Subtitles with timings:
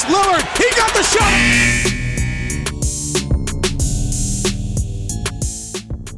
[0.00, 0.48] It's Lillard.
[0.56, 1.28] He got the shot.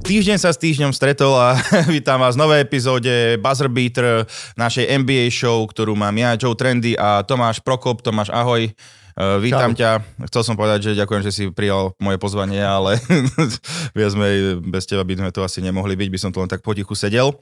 [0.07, 1.59] Týždeň sa s týždňom stretol a
[1.91, 4.23] vítam vás v novej epizóde Buzzer Beater,
[4.55, 8.07] našej NBA show, ktorú mám ja, Joe Trendy a Tomáš Prokop.
[8.07, 8.71] Tomáš, ahoj.
[9.19, 9.83] Uh, vítam Čau.
[9.83, 9.91] ťa.
[10.31, 13.03] Chcel som povedať, že ďakujem, že si prijal moje pozvanie, ale
[13.99, 16.63] viac sme, bez teba by sme tu asi nemohli byť, by som tu len tak
[16.63, 17.35] potichu sedel.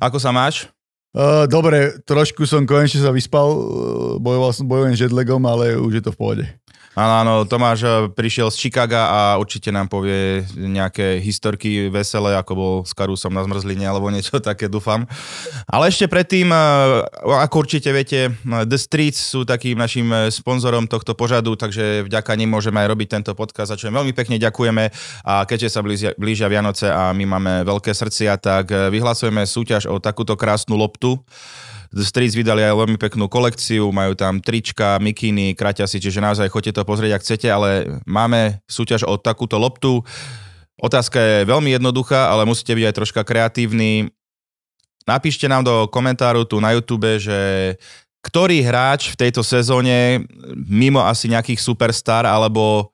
[0.00, 0.72] Ako sa máš?
[1.44, 3.62] Dobre, trošku som konečne sa vyspal, uh,
[4.16, 6.44] bojoval som, bojujem jetlagom, ale už je to v pohode.
[6.92, 12.52] Áno, áno, Tomáš eh, prišiel z Chicaga a určite nám povie nejaké historky veselé, ako
[12.52, 15.08] bol s Karusom na zmrzline alebo niečo také, dúfam.
[15.72, 21.16] Ale ešte predtým, eh, ako určite viete, eh, The Streets sú takým našim sponzorom tohto
[21.16, 24.92] pořadu, takže vďaka nim môžeme aj robiť tento podcast, za čo im veľmi pekne ďakujeme.
[25.24, 29.96] A keďže sa blížia, blížia Vianoce a my máme veľké srdcia, tak vyhlasujeme súťaž o
[29.96, 31.16] takúto krásnu loptu.
[31.92, 36.80] The Streets vydali aj veľmi peknú kolekciu, majú tam trička, mikiny, kraťasy, čiže naozaj choďte
[36.80, 40.00] to pozrieť, ak chcete, ale máme súťaž o takúto loptu.
[40.80, 44.08] Otázka je veľmi jednoduchá, ale musíte byť aj troška kreatívni.
[45.04, 47.76] Napíšte nám do komentáru tu na YouTube, že
[48.22, 52.88] ktorý hráč v tejto sezóne, mimo asi nejakých superstar, alebo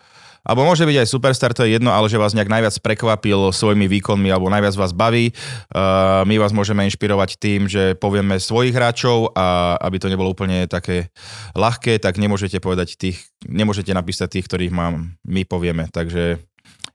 [0.49, 3.85] alebo môže byť aj superstar, to je jedno, ale že vás nejak najviac prekvapil svojimi
[3.85, 5.37] výkonmi alebo najviac vás baví.
[5.69, 10.65] Uh, my vás môžeme inšpirovať tým, že povieme svojich hráčov a aby to nebolo úplne
[10.65, 11.13] také
[11.53, 15.93] ľahké, tak nemôžete povedať tých, nemôžete napísať tých, ktorých mám, my povieme.
[15.93, 16.41] Takže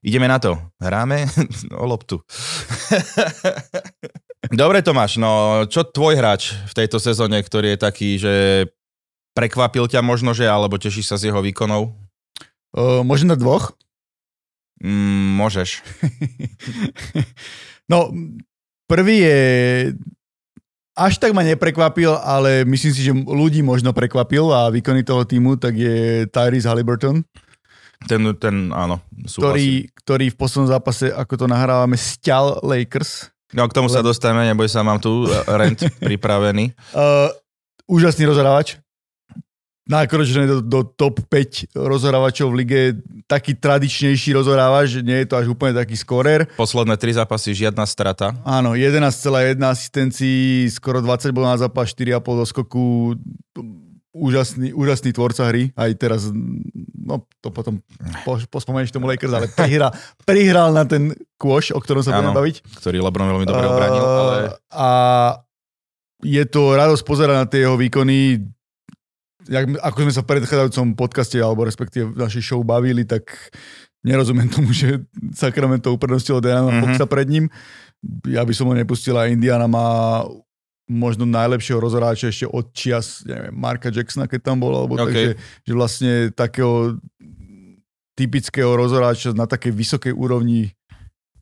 [0.01, 0.57] ideme na to.
[0.81, 1.29] Hráme
[1.81, 2.17] o loptu.
[4.49, 8.33] Dobre Tomáš, no čo tvoj hráč v tejto sezóne, ktorý je taký, že
[9.37, 12.02] prekvapil ťa možno, že alebo tešíš sa z jeho výkonov?
[12.73, 13.77] Uh, môžem na dvoch?
[14.81, 15.79] Mm, môžeš.
[17.91, 18.09] no,
[18.89, 19.37] prvý je...
[20.93, 25.57] Až tak ma neprekvapil, ale myslím si, že ľudí možno prekvapil a výkony toho týmu,
[25.57, 27.25] tak je Tyrese Halliburton,
[28.05, 29.41] Ten, ten áno, súhlasím.
[29.41, 29.67] ktorý,
[30.05, 33.33] ktorý v poslednom zápase, ako to nahrávame, stial Lakers.
[33.57, 36.77] No k tomu sa Le- dostaneme, neboj sa, mám tu rent pripravený.
[36.93, 37.33] Uh,
[37.89, 38.77] úžasný rozhrávač.
[39.83, 42.81] Nakročený do, do top 5 rozhrávačov v lige.
[43.27, 46.47] Taký tradičnejší rozhrávač, nie je to až úplne taký skorer.
[46.55, 48.31] Posledné tri zápasy, žiadna strata.
[48.47, 52.85] Áno, 11,1 asistencií, skoro 20 bol na zápas, 4,5 do skoku.
[54.13, 55.75] Úžasný, úžasný tvorca hry.
[55.75, 56.31] Aj teraz,
[56.95, 57.81] no to potom
[58.23, 59.91] po, pospomenieš tomu Lakers, ale prihral,
[60.23, 62.55] prihral na ten kôš, o ktorom sa budeme baviť.
[62.79, 64.37] ktorý Lebron veľmi dobre obranil, ale
[64.71, 64.89] A
[66.23, 68.39] je to radosť pozerať na tie jeho výkony.
[69.49, 73.27] Jak, ako sme sa v predchádzajúcom podcaste, alebo respektíve v našej show bavili, tak
[74.03, 75.03] nerozumiem tomu, že
[75.35, 76.69] Sacramento uprednostilo Deana Mhm.
[76.69, 76.83] mm-hmm.
[76.95, 77.45] Foxa pred ním.
[78.27, 80.21] Ja by som ho nepustil a Indiana má
[80.83, 85.07] možno najlepšieho rozhráča ešte od čias, neviem, Marka Jacksona, keď tam bol, alebo OK.
[85.07, 85.07] okay.
[85.07, 85.31] takže,
[85.63, 86.99] že vlastne takého
[88.19, 90.75] typického rozhráča na takej vysokej úrovni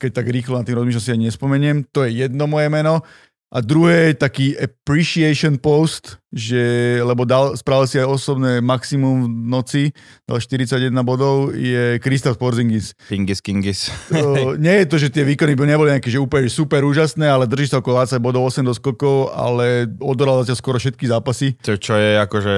[0.01, 1.85] keď tak rýchlo na tým rozmýšľam, si ani nespomeniem.
[1.93, 3.05] To je jedno moje meno.
[3.53, 9.29] A druhé je taký appreciation post, že, lebo dal, spravil si aj osobné maximum v
[9.51, 9.83] noci,
[10.23, 12.95] dal 41 bodov, je Kristaps Porzingis.
[13.11, 13.91] Kingis, Kingis.
[14.07, 17.51] To, nie je to, že tie výkony by neboli nejaké že úplne super úžasné, ale
[17.51, 21.59] drží sa okolo 20 bodov, 8 do skokov, ale odoral zatiaľ skoro všetky zápasy.
[21.59, 22.53] Čo, čo je akože...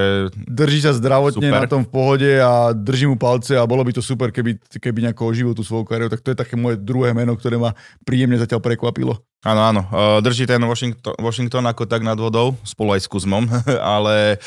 [0.46, 1.62] Drží sa zdravotne Super.
[1.66, 5.10] na tom v pohode a drží mu palce a bolo by to super, keby, keby
[5.10, 6.14] nejako oživil tú svoju kariéru.
[6.14, 7.74] Tak to je také moje druhé meno, ktoré ma
[8.06, 9.18] príjemne zatiaľ prekvapilo.
[9.44, 9.82] Áno, áno.
[10.24, 13.44] Drží ten Washington, Washington ako tak nad vodou, spolu aj s Kuzmom,
[13.96, 14.42] ale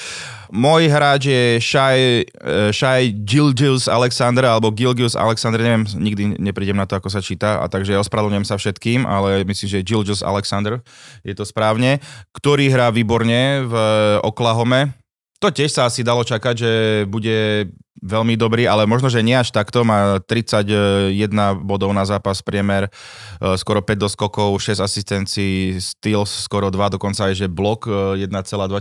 [0.53, 6.87] môj hráč je Shai, uh, Shai Gilgius Alexander, alebo Gilgius Alexander, neviem, nikdy neprídem na
[6.87, 10.83] to, ako sa číta, a takže ospravedlňujem sa všetkým, ale myslím, že Gilgius Alexander
[11.27, 11.99] je to správne,
[12.37, 13.75] ktorý hrá výborne v
[14.23, 15.06] Oklahome.
[15.47, 16.73] To tiež sa asi dalo čakať, že
[17.07, 17.71] bude
[18.03, 19.87] veľmi dobrý, ale možno, že nie až takto.
[19.87, 21.15] Má 31
[21.63, 27.39] bodov na zápas priemer, e, skoro 5 doskokov, 6 asistencií, steals skoro 2, dokonca aj
[27.39, 28.35] že blok e, 1,2,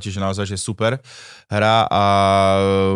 [0.09, 0.97] čiže naozaj, že super
[1.53, 2.03] hra a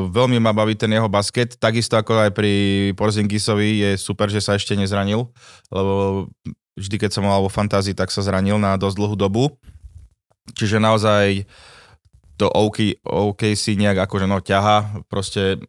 [0.10, 1.54] veľmi ma baví ten jeho basket.
[1.62, 2.54] Takisto ako aj pri
[2.98, 5.30] Porzingisovi je super, že sa ešte nezranil,
[5.70, 6.26] lebo
[6.74, 9.54] vždy, keď som mal vo fantázii, tak sa zranil na dosť dlhú dobu.
[10.58, 11.46] Čiže naozaj
[12.40, 15.60] to OK, OKC nejak akože no ťaha, proste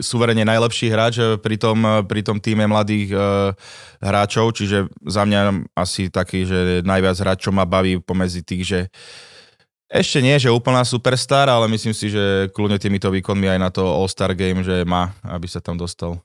[0.00, 3.52] suverene najlepší hráč eh, pri tom, eh, pri tom týme mladých uh,
[4.00, 8.80] hráčov, čiže za mňa asi taký, že najviac hráč, čo ma baví pomedzi tých, že
[9.86, 13.86] ešte nie, že úplná superstar, ale myslím si, že kľudne týmito výkonmi aj na to
[13.86, 16.18] All-Star Game, že má, aby sa tam dostal.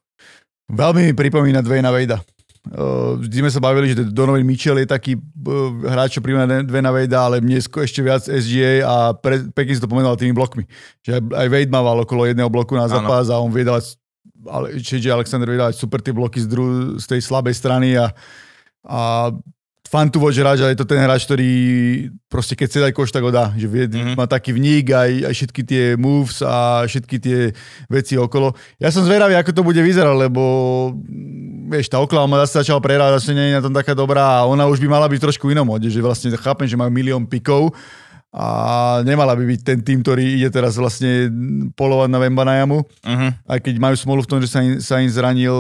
[0.66, 2.26] Veľmi mi pripomína Dwayna Vejda.
[2.62, 6.78] Uh, vždy sme sa bavili, že Donovan Mitchell je taký uh, hráč, čo príjme dve
[6.78, 10.70] na Vejda, ale mne ešte viac SGA a pre, pekne si to pomenul tými blokmi.
[11.02, 13.34] Že aj Wade mával okolo jedného bloku na zápas ano.
[13.34, 13.98] a on vie dávať,
[14.46, 18.14] ale, čiže Alexander vie dávať super tie bloky z, dru, z tej slabej strany a,
[18.86, 19.34] a
[19.92, 21.52] fun to watch hráč, ale je to ten hráč, ktorý
[22.32, 23.52] proste keď chce dať koš, tak ho dá.
[23.58, 24.16] Že vie, mm-hmm.
[24.16, 27.52] má taký vník aj, aj všetky tie moves a všetky tie
[27.92, 28.56] veci okolo.
[28.80, 30.44] Ja som zvedavý, ako to bude vyzerať, lebo
[31.72, 34.68] vieš, tá Oklahoma zase začala prehrať, zase nie je na tom taká dobrá a ona
[34.68, 37.72] už by mala byť trošku inom mode, že vlastne chápem, že majú milión pikov
[38.32, 41.28] a nemala by byť ten tým, ktorý ide teraz vlastne
[41.76, 42.84] polovať na Vembanajamu.
[42.84, 43.32] Uh-huh.
[43.48, 45.56] Aj keď majú smolu v tom, že sa im, sa im zranil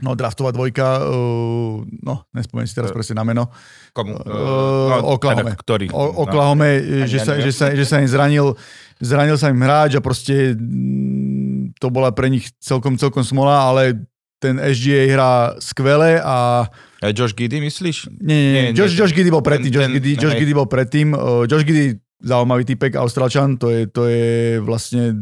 [0.00, 3.52] No, draftová dvojka, uh, no, nespomeniem si teraz uh, presne na meno.
[3.92, 4.16] Komu?
[4.16, 5.52] Uh, no, Oklahoma.
[5.52, 5.86] Teda, ktorý?
[5.92, 7.04] O, Oklahoma, no.
[7.04, 8.56] že, sa, že, sa, že sa im zranil,
[8.96, 14.08] zranil sa im hráč a proste mm, to bola pre nich celkom, celkom smola, ale
[14.40, 16.64] ten SGA hrá skvele a...
[17.04, 18.08] A Josh Giddy myslíš?
[18.20, 18.72] Nie, nie, nie.
[18.72, 19.72] Josh, Josh Giddy bol predtým.
[19.72, 21.12] Josh, Giddy, Josh Giddy bol predtým.
[21.12, 25.16] Uh, Josh Giddy zaujímavý typek, Austrálčan, to je, to je vlastne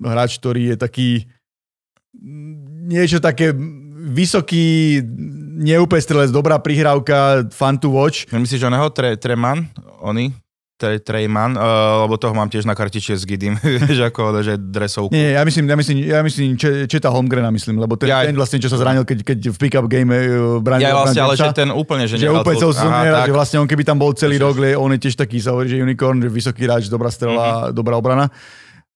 [0.00, 1.08] hráč, ktorý je taký
[2.88, 3.52] niečo také
[4.08, 5.00] vysoký,
[5.60, 8.28] neúplne strelec, dobrá prihrávka, fun to watch.
[8.28, 9.68] Myslíš oného, tre, Treman,
[10.00, 10.32] oni?
[10.78, 13.58] Tre, Treyman, uh, lebo toho mám tiež na kartiče s Gidym,
[13.90, 15.10] že ako, že dresovku.
[15.10, 16.54] Nie, ja myslím, ja myslím, ja myslím
[16.86, 19.90] Četa Holmgrena myslím, lebo ten, ja, ten vlastne, čo sa zranil, keď, keď v pick-up
[19.90, 20.86] game uh, bránil.
[20.86, 23.98] Ja vlastne, ale že ten úplne, že, že úplne celú že vlastne on keby tam
[23.98, 27.10] bol celý rok, on je tiež taký, sa hovorí, že unicorn, že vysoký hráč, dobrá
[27.10, 27.74] strela, mm-hmm.
[27.74, 28.30] dobrá obrana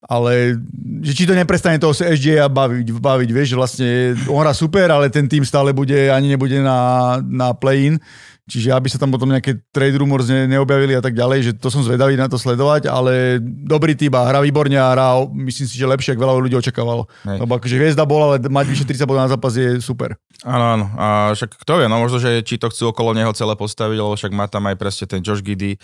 [0.03, 0.59] ale
[1.03, 3.89] že či to neprestane toho SGA baviť, baviť, vieš, že vlastne
[4.27, 8.03] on hrá super, ale ten tým stále bude, ani nebude na, na play-in,
[8.51, 11.71] čiže aby sa tam potom nejaké trade rumors ne, neobjavili a tak ďalej, že to
[11.71, 15.79] som zvedavý na to sledovať, ale dobrý typ a hrá výborne a hrá, myslím si,
[15.79, 17.07] že lepšie, ako veľa ľudí očakávalo.
[17.23, 17.39] Hej.
[17.39, 20.19] Lebo akože hviezda bola, ale mať vyše 30 bodov na zápas je super.
[20.43, 20.87] Áno, áno.
[20.99, 21.07] A
[21.39, 24.33] však kto vie, no možno, že či to chcú okolo neho celé postaviť, lebo však
[24.35, 25.79] má tam aj presne ten Josh Giddy.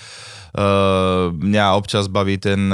[0.56, 2.70] Uh, mňa občas baví ten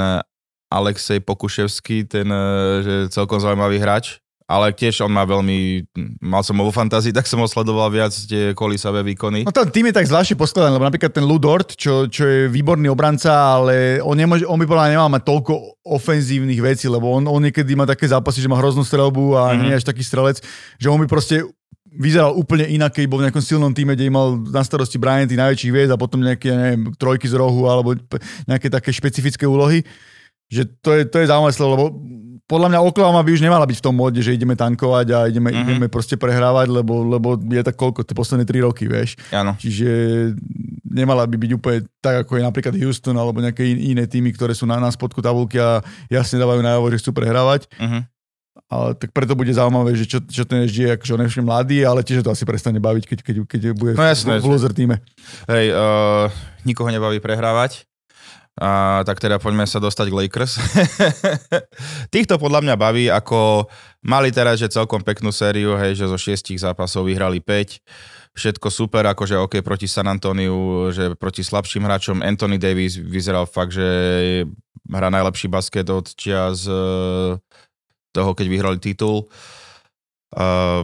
[0.75, 2.41] Alexej Pokuševský, ten e,
[2.81, 5.89] že celkom zaujímavý hráč, ale tiež on má veľmi,
[6.21, 9.41] mal som ho vo fantázii, tak som ho sledoval viac tie kolisavé výkony.
[9.41, 12.85] No ten tým je tak zvláštne poskladaný, lebo napríklad ten Ludort, čo, čo je výborný
[12.93, 17.41] obranca, ale on, nemôže, on by podľa nemal mať toľko ofenzívnych vecí, lebo on, on
[17.41, 19.61] niekedy má také zápasy, že má hroznú strelbu a mm-hmm.
[19.65, 20.37] nie je až taký strelec,
[20.77, 21.41] že on by proste
[21.95, 25.41] vyzeral úplne inak, keď bol v nejakom silnom týme, kde mal na starosti Bryant tých
[25.41, 27.97] najväčších vied a potom nejaké, neviem, trojky z rohu alebo
[28.45, 29.81] nejaké také špecifické úlohy
[30.45, 31.85] že to je, to je zaujímavé lebo
[32.45, 35.49] podľa mňa Oklahoma by už nemala byť v tom móde, že ideme tankovať a ideme,
[35.49, 35.65] uh-huh.
[35.65, 39.17] ideme proste prehrávať, lebo, lebo je tak koľko, tie posledné 3 roky, vieš.
[39.33, 39.57] Ano.
[39.57, 39.89] Čiže
[40.85, 44.69] nemala by byť úplne tak, ako je napríklad Houston alebo nejaké iné týmy, ktoré sú
[44.69, 47.65] na, na spodku tabulky a jasne dávajú najavo, že chcú prehrávať.
[47.81, 48.05] Uh-huh.
[48.69, 52.05] Ale tak preto bude zaujímavé, že čo, čo ten SG je akože on mladý, ale
[52.05, 55.01] tiež to asi prestane baviť, keď, keď, keď bude no, jasné, v, v loser týme.
[55.49, 56.29] Hej, uh,
[56.61, 57.89] nikoho nebaví prehrávať.
[58.55, 60.53] A, tak teda poďme sa dostať k Lakers.
[62.15, 63.67] Týchto podľa mňa baví, ako
[63.99, 67.83] mali teraz, že celkom peknú sériu, hej, že zo šiestich zápasov vyhrali 5.
[68.35, 73.75] Všetko super, akože OK proti San Antoniu, že proti slabším hráčom Anthony Davis vyzeral fakt,
[73.75, 73.87] že
[74.87, 76.75] hrá najlepší basket od čias e,
[78.15, 79.27] toho, keď vyhrali titul.
[80.35, 80.83] Uh,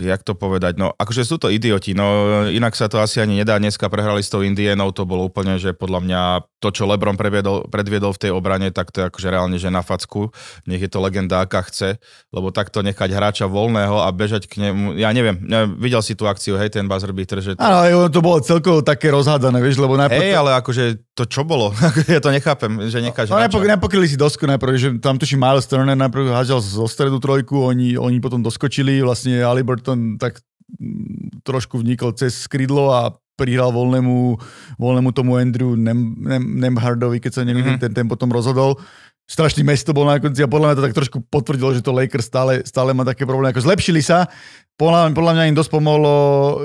[0.00, 3.60] jak to povedať, no akože sú to idioti, no inak sa to asi ani nedá,
[3.60, 6.20] dneska prehrali s tou Indienou, to bolo úplne, že podľa mňa
[6.62, 9.82] to, čo Lebron predviedol, predviedol v tej obrane, tak to je akože reálne, že na
[9.82, 10.30] facku,
[10.64, 11.98] nech je to legenda, aká chce,
[12.30, 16.30] lebo takto nechať hráča voľného a bežať k nemu, ja neviem, neviem videl si tú
[16.30, 17.58] akciu, hej, ten buzzer beater, že...
[17.58, 17.60] To...
[17.60, 20.22] Áno, to bolo celkovo také rozhádzané, vieš, lebo najprv...
[20.22, 20.84] Hej, ale akože
[21.18, 21.74] to čo bolo?
[22.14, 25.66] ja to nechápem, že necháš no, nepok- nepokryli si dosku najprv, že tam tuším Miles
[25.66, 29.42] Turner najprv hážal zo stredu trojku, oni, oni potom doskočili, vlastne
[29.82, 30.38] Aliburton tak
[30.78, 34.38] mm, trošku vnikol cez skridlo a prihral voľnému,
[34.78, 37.82] voľnému tomu Andrew Nem, Nem, Nemhardovi, keď sa neviem, mm-hmm.
[37.82, 38.78] ten, ten potom rozhodol.
[39.26, 42.28] Strašný mesto bol na konci a podľa mňa to tak trošku potvrdilo, že to Lakers
[42.28, 43.54] stále, stále má také problémy.
[43.54, 44.28] Ako zlepšili sa,
[44.76, 46.14] podľa, podľa mňa im dosť pomohlo,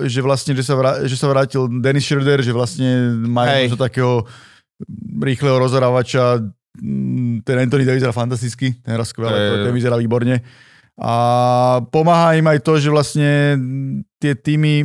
[0.10, 4.28] že vlastne, že sa, vrá, že sa vrátil Dennis Schroeder, že vlastne majú takého
[5.22, 6.44] rýchleho rozhorávača.
[6.78, 10.44] Mm, ten Anthony Davis hra fantasticky, ten hra skvelé, ten vyzerá výborne.
[10.98, 11.14] A
[11.94, 13.30] pomáha im aj to, že vlastne
[14.18, 14.82] tie týmy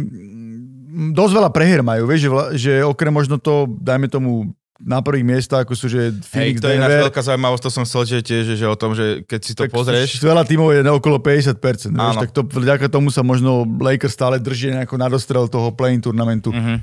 [1.16, 5.68] dosť veľa prehier majú, vieš, že, že okrem možno to, dajme tomu, na prvých miestach,
[5.68, 6.88] ako sú, že Phoenix, Hej, to Denver.
[6.88, 9.68] je veľká zaujímavosť, to som chcel že tiež, že o tom, že keď si to
[9.68, 10.18] tak pozrieš.
[10.18, 14.40] Veľa tímov je na okolo 50%, vieš, tak to vďaka tomu sa možno Lakers stále
[14.40, 16.50] drží nejako nadostrel toho play turnamentu.
[16.50, 16.76] Mm-hmm.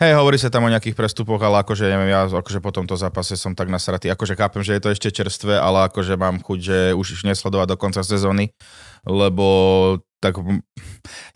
[0.00, 3.34] Hej, hovorí sa tam o nejakých prestupoch, ale akože neviem, ja akože po tomto zápase
[3.34, 4.08] som tak nasratý.
[4.14, 7.76] Akože chápem, že je to ešte čerstvé, ale akože mám chuť, že už nesledovať do
[7.76, 8.54] konca sezóny,
[9.04, 9.46] lebo
[10.24, 10.40] tak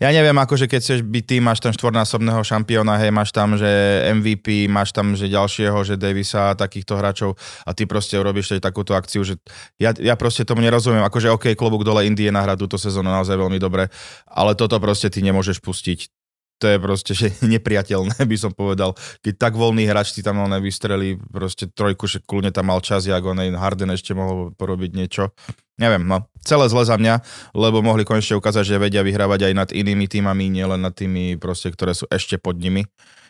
[0.01, 3.69] ja neviem, akože keď chceš byť tým, máš tam štvornásobného šampióna, hej, máš tam, že
[4.17, 8.97] MVP, máš tam, že ďalšieho, že Davisa a takýchto hráčov a ty proste urobíš takúto
[8.97, 9.37] akciu, že
[9.77, 13.61] ja, ja proste tomu nerozumiem, akože OK, klobúk dole Indie nahrá túto sezónu naozaj veľmi
[13.61, 13.93] dobre,
[14.25, 16.18] ale toto proste ty nemôžeš pustiť
[16.59, 18.93] to je proste že nepriateľné, by som povedal.
[19.23, 23.23] Keď tak voľný hráč si tam nevystrelí proste trojku, že kľudne tam mal čas, jak
[23.23, 25.31] on Harden ešte mohol porobiť niečo.
[25.79, 27.23] Neviem, no, celé zle za mňa,
[27.55, 31.71] lebo mohli konečne ukázať, že vedia vyhrávať aj nad inými týmami, nielen nad tými, proste,
[31.71, 32.83] ktoré sú ešte pod nimi.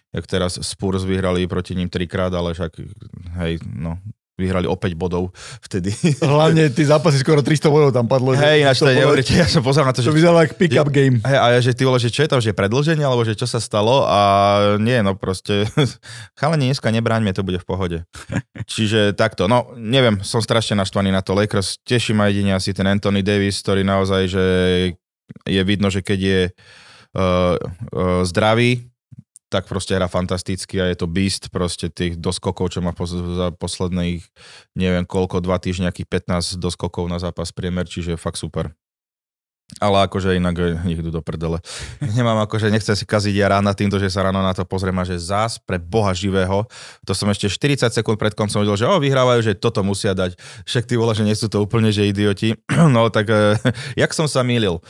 [0.10, 2.82] Jak teraz Spurs vyhrali proti ním trikrát, ale však,
[3.38, 4.02] hej, no,
[4.40, 5.92] vyhrali o 5 bodov vtedy.
[6.24, 8.32] Hlavne tí zápasy skoro 300 bodov tam padlo.
[8.32, 10.08] Hej, ináč to neuveríte, ja som pozeral na to, že...
[10.08, 11.20] To vyzeralo ako pick-up game.
[11.28, 13.44] Hej, a ja, že ty vole, že čo je tam, že predlženie, alebo že čo
[13.44, 14.20] sa stalo a
[14.80, 15.68] nie, no proste,
[16.40, 17.98] chalani dneska nebráňme, to bude v pohode.
[18.74, 22.88] Čiže takto, no neviem, som strašne naštvaný na to Lakers, teší ma jedine asi ten
[22.88, 24.46] Anthony Davis, ktorý naozaj, že
[25.46, 28.90] je vidno, že keď je uh, uh, zdravý,
[29.50, 33.50] tak proste hrá fantasticky a je to beast proste tých doskokov, čo má pos- za
[33.58, 34.22] posledných
[34.78, 36.10] neviem koľko, dva týždňa, nejakých
[36.56, 38.78] 15 doskokov na zápas priemer, čiže fakt super.
[39.78, 41.62] Ale akože inak nech idú do prdele.
[42.18, 45.06] Nemám akože, nechcem si kaziť ja rána týmto, že sa ráno na to pozriem a
[45.06, 46.66] že zás pre boha živého,
[47.06, 50.34] to som ešte 40 sekúnd pred koncom videl, že o, vyhrávajú, že toto musia dať.
[50.66, 52.58] Však ty vole, že nie sú to úplne, že idioti.
[52.90, 53.54] No tak, eh,
[54.02, 54.82] jak som sa mýlil.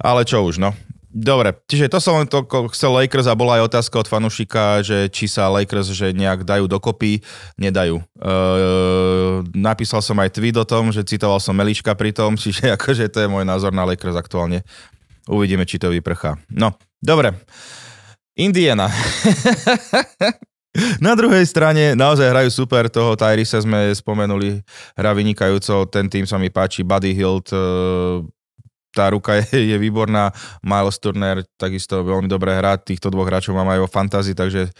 [0.00, 0.72] Ale čo už, no.
[1.14, 2.42] Dobre, čiže to som len to
[2.74, 6.66] chcel Lakers a bola aj otázka od fanušika, že či sa Lakers že nejak dajú
[6.66, 7.22] dokopy,
[7.54, 8.02] nedajú.
[8.18, 13.06] Uh, napísal som aj tweet o tom, že citoval som Meliška pri tom, čiže akože
[13.14, 14.66] to je môj názor na Lakers aktuálne.
[15.30, 16.34] Uvidíme, či to vyprchá.
[16.50, 17.38] No, dobre.
[18.34, 18.90] Indiana.
[20.98, 24.58] Na druhej strane naozaj hrajú super, toho Tyrisa sme spomenuli,
[24.98, 27.54] hra vynikajúco, ten tým sa mi páči, Buddy Hilt,
[28.94, 30.30] tá ruka je, je výborná.
[30.62, 32.78] Miles Turner takisto veľmi dobré hrá.
[32.78, 34.70] Týchto dvoch hráčov mám aj vo fantázii, takže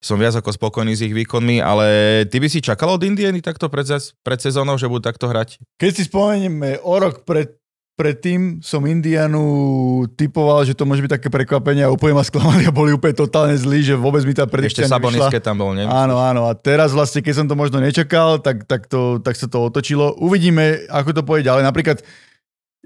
[0.00, 1.86] som viac ako spokojný s ich výkonmi, ale
[2.28, 3.88] ty by si čakal od Indiany takto pred,
[4.22, 5.58] pred sezónou, že budú takto hrať?
[5.80, 7.58] Keď si spomenieme o rok pred,
[7.96, 12.72] predtým som Indianu typoval, že to môže byť také prekvapenie a úplne ma sklamali a
[12.72, 15.88] boli úplne totálne zlí, že vôbec mi tá predikcia Ešte Sabonis, keď tam bol, nie?
[15.88, 16.44] Áno, áno.
[16.44, 20.12] A teraz vlastne, keď som to možno nečakal, tak, tak, to, tak sa to otočilo.
[20.20, 21.64] Uvidíme, ako to pôjde ďalej.
[21.64, 22.04] Napríklad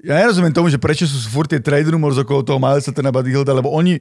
[0.01, 3.53] ja nerozumiem tomu, že prečo sú furt tie trade rumors okolo toho Milesa Tena Hilda,
[3.53, 4.01] lebo oni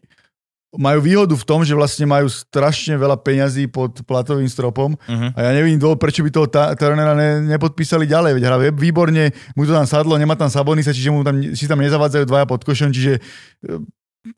[0.70, 5.30] majú výhodu v tom, že vlastne majú strašne veľa peňazí pod platovým stropom uh-huh.
[5.34, 6.46] a ja neviem dôvod, prečo by toho
[6.78, 11.10] Turnera ne, nepodpísali ďalej, veď hrá výborne, mu to tam sadlo, nemá tam Sabonisa, čiže
[11.10, 13.22] mu tam, si tam nezavádzajú dvaja pod košom, čiže e,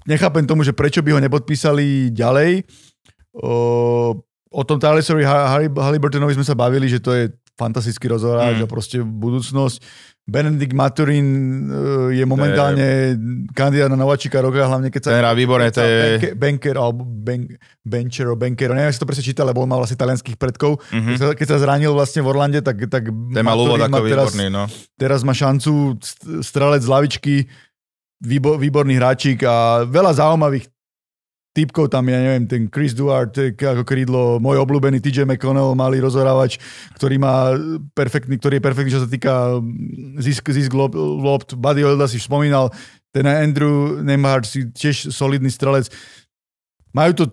[0.08, 2.63] nechápem tomu, že prečo by ho nepodpísali ďalej.
[3.36, 4.15] O,
[4.56, 7.27] o tom Tylesovi Halliburtonovi sme sa bavili, že to je
[7.60, 8.63] fantastický rozhoráč mm.
[8.63, 9.84] a proste budúcnosť.
[10.31, 13.19] Benedikt Maturin eh, je momentálne
[13.51, 15.09] kandidát na nováčika roka, hlavne keď sa...
[15.19, 16.31] Ten výborné, to je...
[16.39, 20.39] Banker, alebo ben, Benchero, Bankero, neviem, si to presne čítal, lebo on mal vlastne talianských
[20.39, 20.79] predkov.
[20.88, 21.11] Mm-hmm.
[21.11, 22.88] Keď, sa, keď sa zranil vlastne v Orlande, tak...
[22.88, 24.63] tak Ten mal úvod ako teraz, výborný, no.
[24.95, 26.00] Teraz má šancu
[26.39, 27.35] strelec z lavičky,
[28.23, 30.71] výbo, výborný hráčik a veľa zaujímavých
[31.51, 36.55] typkov tam, ja neviem, ten Chris Duarte ako krídlo, môj obľúbený TJ McConnell, malý rozhorávač,
[36.96, 37.51] ktorý má
[37.91, 41.60] perfektný, ktorý je perfektný, čo sa týka mm, zisk, zisk lob, lobt.
[41.60, 42.72] Buddy Oilda si spomínal,
[43.12, 45.91] ten Andrew Nemhard si tiež solidný strelec.
[46.91, 47.25] Majú to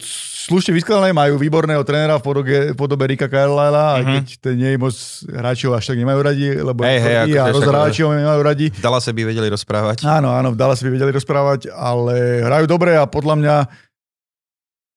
[0.47, 3.99] slušne vyskladané, majú výborného trénera v podobe, v podobe Rika Carlisle, mm-hmm.
[3.99, 4.15] aj mhm.
[4.15, 4.95] keď ten nie je moc
[5.27, 8.67] hráčov až tak nemajú radi, lebo hey, hey, a rozhráčov nemajú radi.
[8.71, 10.07] V Dallase by vedeli rozprávať.
[10.07, 13.57] Áno, áno, v Dallase by vedeli rozprávať, ale hrajú dobre a podľa mňa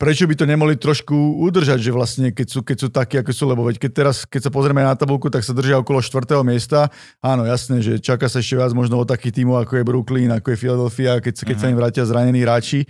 [0.01, 1.13] prečo by to nemohli trošku
[1.45, 4.49] udržať, že vlastne keď sú, keď sú takí, ako sú, lebo veď keď teraz, keď
[4.49, 6.41] sa pozrieme na tabulku, tak sa držia okolo 4.
[6.41, 6.89] miesta.
[7.21, 10.57] Áno, jasné, že čaká sa ešte viac možno od takých tímov, ako je Brooklyn, ako
[10.57, 11.81] je Philadelphia, keď, keď sa im mhm.
[11.85, 12.89] vrátia zranení hráči,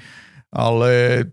[0.56, 1.28] ale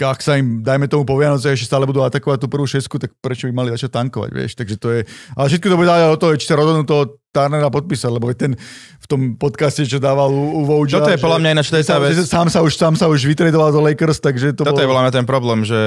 [0.00, 3.12] ak sa im, dajme tomu po Vianoce, ešte stále budú atakovať tú prvú šesku, tak
[3.20, 4.56] prečo by mali začať tankovať, vieš?
[4.56, 5.00] Takže to je...
[5.36, 8.58] Ale všetko to bude o to, či sa rozhodnú toho Tarnera podpísať, lebo ten
[8.98, 11.86] v tom podcaste, čo dával u, u Vouja, Toto je podľa mňa ináč to je
[11.86, 12.18] tá vec.
[12.26, 14.82] Sám sa už, sám sa už vytredoval do Lakers, takže to Toto bol...
[14.82, 15.80] je podľa mňa ten problém, že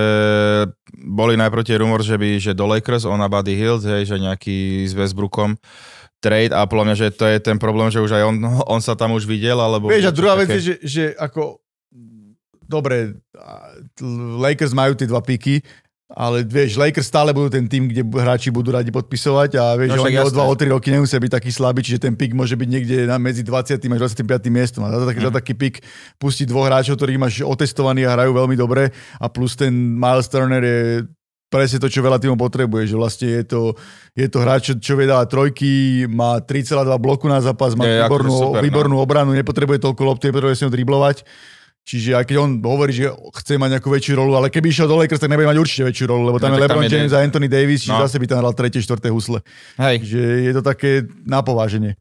[1.03, 4.17] boli najprv tie rumor, že by že do Lakers, on a Buddy Hill, hej, že
[4.23, 5.59] nejaký s Westbrookom
[6.23, 8.95] trade a podľa mňa, že to je ten problém, že už aj on, on sa
[8.95, 9.91] tam už videl, alebo...
[9.91, 10.47] Vieš, a druhá také...
[10.47, 11.59] vec je, že, že ako
[12.63, 13.19] dobre,
[14.39, 15.61] Lakers majú tie dva piky,
[16.13, 20.05] ale vieš, Lakers stále budú ten tým, kde hráči budú radi podpisovať a vieš, no,
[20.05, 22.69] oni o 2 o 3 roky nemusia byť taký slabý, čiže ten pik môže byť
[22.69, 23.81] niekde na medzi 20.
[23.81, 24.29] až 25.
[24.53, 24.85] miestom.
[24.85, 25.27] A za taký, mm.
[25.27, 25.81] za taký pik
[26.21, 30.61] pustiť dvoch hráčov, ktorých máš otestovaní a hrajú veľmi dobre a plus ten Miles Turner
[30.61, 31.09] je
[31.49, 33.61] presne to, čo veľa týmov potrebuje, že vlastne je to,
[34.17, 35.69] je to hráč, čo, čo vie dávať trojky,
[36.09, 38.65] má 3,2 bloku na zápas, má Je, akože výbornú, super, no.
[38.65, 41.21] výbornú obranu, nepotrebuje toľko lopty, nepotrebuje si ho driblovať.
[41.83, 44.95] Čiže aj keď on hovorí, že chce mať nejakú väčšiu rolu, ale keby išiel do
[44.95, 46.95] Lakers, tak nebude mať určite väčšiu rolu, lebo tam No, je tak tam LeBron je-
[46.95, 48.01] James a Anthony Davis, čiže No.
[48.01, 49.43] zase by tam hral tretie, štvrté husle.
[49.75, 50.89] Hej, Že je to také
[51.27, 51.99] napováženie.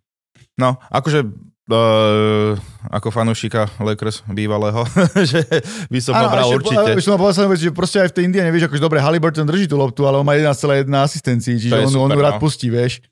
[0.54, 1.26] no, akože
[1.66, 2.54] uh,
[2.88, 4.86] ako fanúšika Lakers bývalého,
[5.30, 5.42] že
[5.88, 6.78] by som ho bral určite.
[6.94, 9.66] Ešte som mal povedať, že proste aj v tej Indiane, vieš, akože dobre, Halliburton drží
[9.66, 12.42] tú loptu, ale on má 11,1 asistencií, čiže on, on super, rád no.
[12.42, 13.02] pustí, vieš.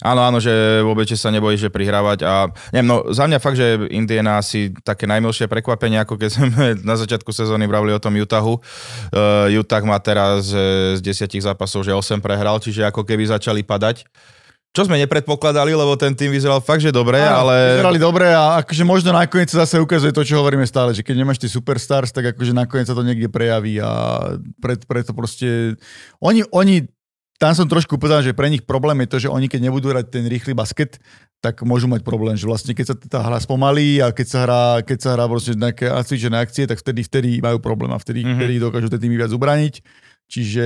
[0.00, 3.60] Áno, áno, že vôbec že sa nebojí, že prihrávať a neviem, no za mňa fakt,
[3.60, 6.46] že Indiana asi také najmilšie prekvapenie, ako keď sme
[6.88, 8.56] na začiatku sezóny bravili o tom Utahu.
[9.12, 13.60] Uh, Utah má teraz eh, z desiatich zápasov, že 8 prehral, čiže ako keby začali
[13.60, 14.08] padať.
[14.70, 17.82] Čo sme nepredpokladali, lebo ten tým vyzeral fakt, že dobre, Áno, ale...
[17.82, 21.18] Vyzerali dobre a akože možno nakoniec sa zase ukazuje to, čo hovoríme stále, že keď
[21.18, 23.90] nemáš tie superstars, tak akože nakoniec sa to niekde prejaví a
[24.62, 25.74] pred, preto proste...
[26.22, 26.86] Oni, oni
[27.40, 30.12] tam som trošku povedal, že pre nich problém je to, že oni keď nebudú hrať
[30.12, 31.00] ten rýchly basket,
[31.40, 34.64] tak môžu mať problém, že vlastne keď sa tá hra spomalí a keď sa hrá,
[34.84, 38.28] keď sa hrá proste nejaké cvičené akcie, tak vtedy, vtedy majú problém a vtedy, Mhm.
[38.28, 38.38] mm-hmm.
[38.44, 39.74] vtedy dokážu tie týmy viac ubraniť.
[40.28, 40.64] Čiže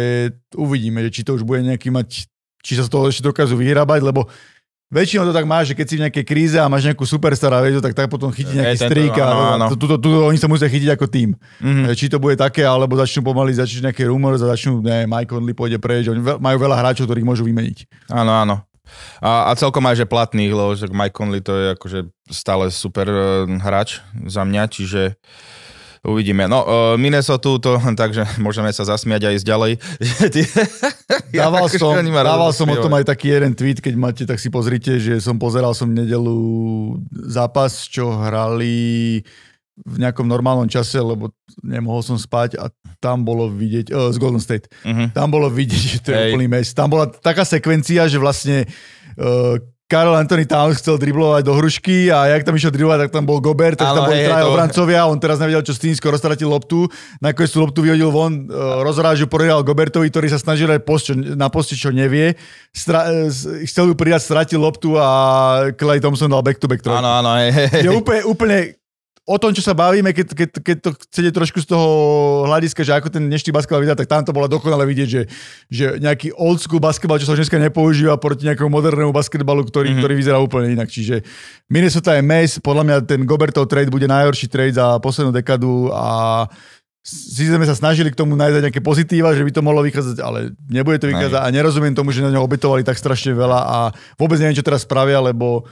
[0.58, 2.26] uvidíme, že či to už bude nejaký mať,
[2.60, 4.26] či sa z toho ešte dokážu vyhrábať, lebo
[4.94, 7.58] väčšinou to tak máš, že keď si v nejakej kríze a máš nejakú superstar a
[7.58, 9.26] vieš, tak, tak potom chytí nejaký strik a
[9.58, 10.26] áno, áno.
[10.30, 11.34] oni sa musia chytiť ako tým.
[11.58, 11.90] Mhm.
[11.98, 15.52] Či to bude také, alebo začnú pomaly, začnú nejaké rumors a začnú, ne, Mike Conley
[15.58, 18.08] pôjde preč, oni majú veľa hráčov, ktorých môžu vymeniť.
[18.14, 18.56] Áno, áno.
[19.18, 23.08] A, a celkom aj, že platných, lebo že Mike Conley to je akože stále super
[23.08, 25.18] eh, hráč za mňa, čiže
[26.04, 26.44] uvidíme.
[26.44, 29.73] No, uh, Minnesota to, takže môžeme sa zasmiať aj ísť ďalej.
[31.34, 34.49] Dával akože som, dával som o tom aj taký jeden tweet, keď máte, tak si
[34.49, 36.37] pozrite, že som pozeral som v nedelu
[37.26, 39.20] zápas, čo hrali
[39.75, 42.70] v nejakom normálnom čase, lebo nemohol som spať a
[43.02, 45.11] tam bolo vidieť, uh, z Golden State, Mhm.
[45.11, 46.30] tam bolo vidieť, že to je Hej.
[46.30, 46.70] úplný mes.
[46.70, 48.70] Tam bola taká sekvencia, že vlastne
[49.18, 53.24] uh, Karol Anthony Towns chcel driblovať do hrušky a jak tam išiel driblovať, tak tam
[53.24, 55.92] bol Gobert, takže Áno, tam boli traja to- obrancovia, on teraz nevedel, čo s tým,
[55.92, 56.88] skoro stratil loptu,
[57.18, 61.14] nakoniec tú loptu vyhodil von, uh, rozrážu poriadal Gobertovi, ktorý sa snažil aj post, čo,
[61.14, 62.32] na poste, čo nevie,
[62.70, 65.08] Stra, s- chcel ju pridať, stratil loptu a
[65.70, 66.96] Clay Thompson dal back-to-back trojku.
[66.96, 67.30] Áno, áno,
[67.70, 68.56] Je úplne, úplne
[69.24, 71.88] o tom, čo sa bavíme, keď, keď, keď to chcete trošku z toho
[72.44, 75.22] hľadiska, že ako ten dnešný basketbal vyzerá, tak tam to bolo dokonale vidieť, že,
[75.72, 80.00] že nejaký old school basketbal, čo sa dneska nepoužíva proti nejakému modernému basketbalu, ktorý, mm-hmm.
[80.04, 80.92] ktorý vyzerá úplne inak.
[80.92, 81.24] Čiže
[81.72, 86.44] Minnesota je mes, podľa mňa ten Gobertov trade bude najhorší trade za poslednú dekadu a
[87.04, 90.56] si sme sa snažili k tomu nájsť nejaké pozitíva, že by to mohlo vychádzať, ale
[90.72, 93.78] nebude to vychádzať a nerozumiem tomu, že na ňo obetovali tak strašne veľa a
[94.16, 95.68] vôbec neviem, čo teraz spravia, lebo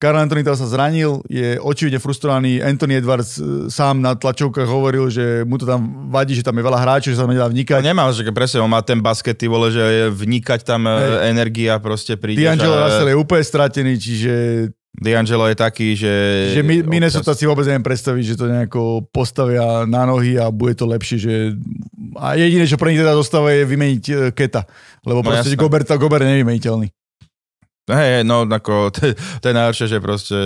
[0.00, 2.64] Karl Anthony teraz sa zranil, je očividne frustrovaný.
[2.64, 6.64] Anthony Edwards e, sám na tlačovkách hovoril, že mu to tam vadí, že tam je
[6.64, 7.84] veľa hráčov, že sa tam nedá vnikať.
[7.84, 10.96] nemá, že presne, on má ten basket, ty vole, že vnikať tam Hej.
[10.96, 11.20] Hej.
[11.36, 12.40] energia proste príde.
[12.40, 14.32] D'Angelo Russell je úplne stratený, čiže,
[14.96, 16.12] D'Angelo je taký, že...
[16.56, 20.80] že mi, Minnesota si vôbec neviem predstaviť, že to nejako postavia na nohy a bude
[20.80, 21.32] to lepšie, že
[22.16, 24.64] a jediné, čo pre nich teda zostáva je vymeniť e, Keta,
[25.04, 25.52] lebo No proste.
[25.60, 26.88] Gobert, Gobert je nevymeniteľný.
[27.90, 30.38] Hej, hej, no ako, to, to je najhoršie, že proste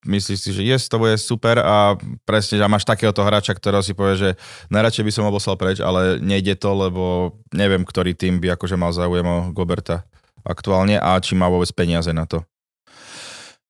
[0.00, 1.92] myslíš si, že yes, to bude super a
[2.24, 4.30] presne, že máš takéhoto hráča, ktorého si povie, že
[4.72, 8.80] najradšej by som ho poslal preč, ale nejde to, lebo neviem, ktorý tým by akože
[8.80, 10.08] mal záujem o Goberta
[10.40, 12.40] aktuálne a či má vôbec peniaze na to.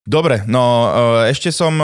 [0.07, 1.75] Dobre, no eh, ešte som...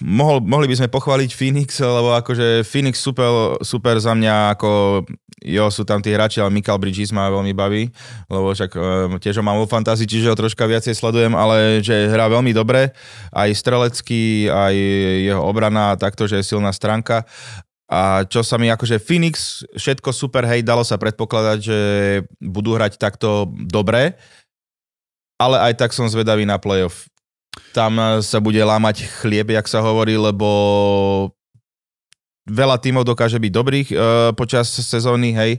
[0.00, 5.04] Mohol, mohli by sme pochváliť Phoenix, lebo akože Phoenix super, super za mňa, ako
[5.44, 7.92] jo, sú tam tí hráči, ale Michael Bridges ma veľmi baví,
[8.32, 8.82] lebo však um,
[9.20, 12.96] tiež ho mám vo fantázii, čiže ho troška viacej sledujem, ale že hrá veľmi dobre,
[13.28, 14.74] aj strelecký, aj
[15.20, 17.28] jeho obrana takto, že je silná stránka.
[17.90, 21.78] A čo sa mi akože Phoenix, všetko super, hej, dalo sa predpokladať, že
[22.40, 24.16] budú hrať takto dobre,
[25.36, 27.10] ale aj tak som zvedavý na playoff.
[27.74, 30.48] Tam eh, sa bude lámať chlieb, jak sa hovorí, lebo
[32.50, 34.00] veľa tímov dokáže byť dobrých uh,
[34.34, 35.52] počas sezóny, hej.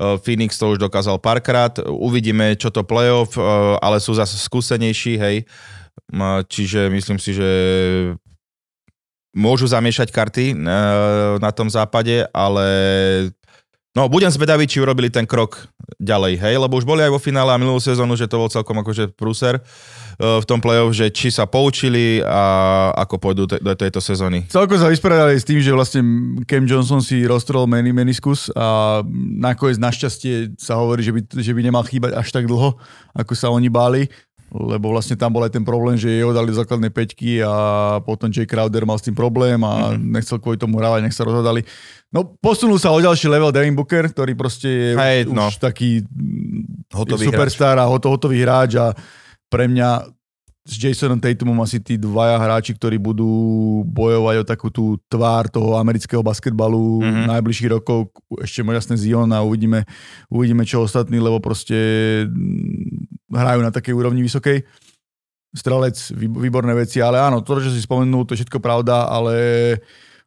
[0.00, 5.20] Uh, Phoenix to už dokázal párkrát, uvidíme, čo to playoff, uh, ale sú zase skúsenejší,
[5.20, 5.36] hej.
[6.08, 7.50] Uh, čiže myslím si, že
[9.36, 12.64] môžu zamiešať karty uh, na tom západe, ale
[13.96, 17.50] no budem zvedavý, či urobili ten krok ďalej, hej, lebo už boli aj vo finále
[17.54, 21.32] a minulú sezónu, že to bol celkom akože prúser uh, v tom play-off, že či
[21.32, 24.44] sa poučili a ako pôjdu te- do tejto sezóny.
[24.52, 26.00] Celko sa vysporiadali s tým, že vlastne
[26.44, 29.00] Cam Johnson si roztrel meni meniskus a
[29.40, 32.76] nakoniec našťastie sa hovorí, že by, že by nemal chýbať až tak dlho,
[33.16, 34.06] ako sa oni báli.
[34.48, 37.52] Lebo vlastne tam bol aj ten problém, že jeho dali do základnej peťky a
[38.00, 40.08] potom Jay Crowder mal s tým problém a mm-hmm.
[40.08, 41.68] nechcel kvôli tomu hrávať, nech sa rozhodali.
[42.08, 45.52] No posunul sa o ďalší level Devin Booker, ktorý proste je Hej, už no.
[45.52, 46.00] taký
[46.88, 48.96] Hotový superstar a hoto, hotový hráč a
[49.52, 50.17] pre mňa
[50.68, 53.24] s Jasonom Tatumom asi tí dvaja hráči, ktorí budú
[53.88, 57.24] bojovať o takú tú tvár toho amerického basketbalu mm-hmm.
[57.32, 58.12] najbližších rokov.
[58.44, 59.88] Ešte jasne Zion a uvidíme,
[60.28, 61.74] uvidíme čo ostatní, lebo proste
[62.28, 64.60] mm, hrajú na takej úrovni vysokej.
[65.56, 69.34] Strelec, výborné veci, ale áno, to, čo si spomenul, to je všetko pravda, ale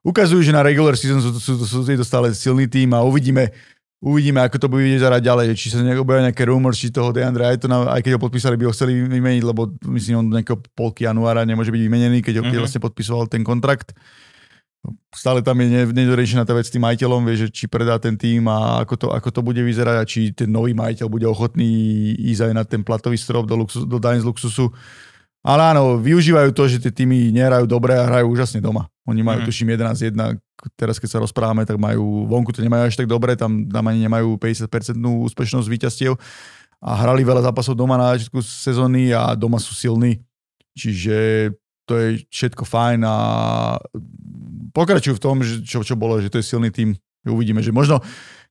[0.01, 3.53] ukazujú, že na regular season sú, sú, sú, sú to stále silný tým a uvidíme,
[4.01, 7.85] Uvidíme, ako to bude vyzerať ďalej, či sa objavia nejaké rumors, či toho Deandre Aytona,
[7.93, 11.45] aj keď ho podpísali, by ho chceli vymeniť, lebo myslím, on do nejakého polky januára
[11.45, 12.65] nemôže byť vymenený, keď ho mm-hmm.
[12.65, 13.93] vlastne podpisoval ten kontrakt.
[15.13, 18.49] Stále tam je nedorečená tá vec s tým majiteľom, vie, že či predá ten tým
[18.49, 21.69] a ako to, ako to bude vyzerať a či ten nový majiteľ bude ochotný
[22.25, 24.73] ísť aj na ten platový strop do, luxus, do daň z luxusu.
[25.45, 28.89] Ale áno, využívajú to, že tie týmy nehrajú dobre a hrajú úžasne doma.
[29.09, 29.47] Oni majú, mm.
[29.49, 30.37] tuším, 11-1
[30.77, 34.05] teraz keď sa rozprávame, tak majú, vonku to nemajú až tak dobre, tam, tam ani
[34.05, 34.69] nemajú 50%
[35.01, 36.13] úspešnosť víťazstiev
[36.81, 40.21] a hrali veľa zápasov doma na začiatku sezóny a doma sú silní.
[40.77, 41.49] Čiže
[41.89, 43.15] to je všetko fajn a
[44.73, 46.93] pokračujú v tom, že čo, čo bolo, že to je silný tým.
[47.25, 48.01] Uvidíme, že možno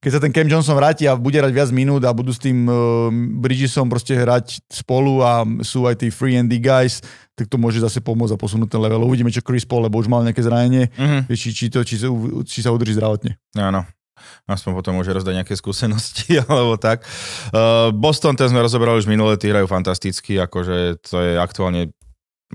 [0.00, 2.64] keď sa ten Cam Johnson vráti a bude hrať viac minút a budú s tým
[2.64, 7.04] uh, Bridgesom proste hrať spolu a sú aj tí free and guys,
[7.36, 9.04] tak to môže zase pomôcť a posunúť ten level.
[9.04, 11.28] Uvidíme, čo Chris Paul, lebo už mal nejaké zranenie, mm-hmm.
[11.36, 12.08] či, či, to, či, sa,
[12.48, 13.36] či sa udrží zdravotne.
[13.60, 13.84] Áno.
[14.48, 17.04] Aspoň potom môže rozdať nejaké skúsenosti, alebo tak.
[17.52, 21.92] Uh, Boston, ten sme rozoberali už minulé, tí hrajú fantasticky, akože to je aktuálne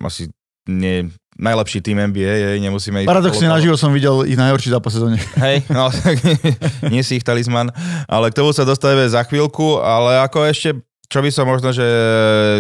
[0.02, 0.34] asi
[0.66, 3.08] nie najlepší tým NBA, jej, nemusíme ich...
[3.08, 5.20] Paradoxne naživo som videl ich najhorší zápas sezóne.
[5.44, 6.16] Hej, no tak
[6.94, 7.76] nie si ich talizman,
[8.08, 11.88] ale k tomu sa dostaneme za chvíľku, ale ako ešte čo by som možno, že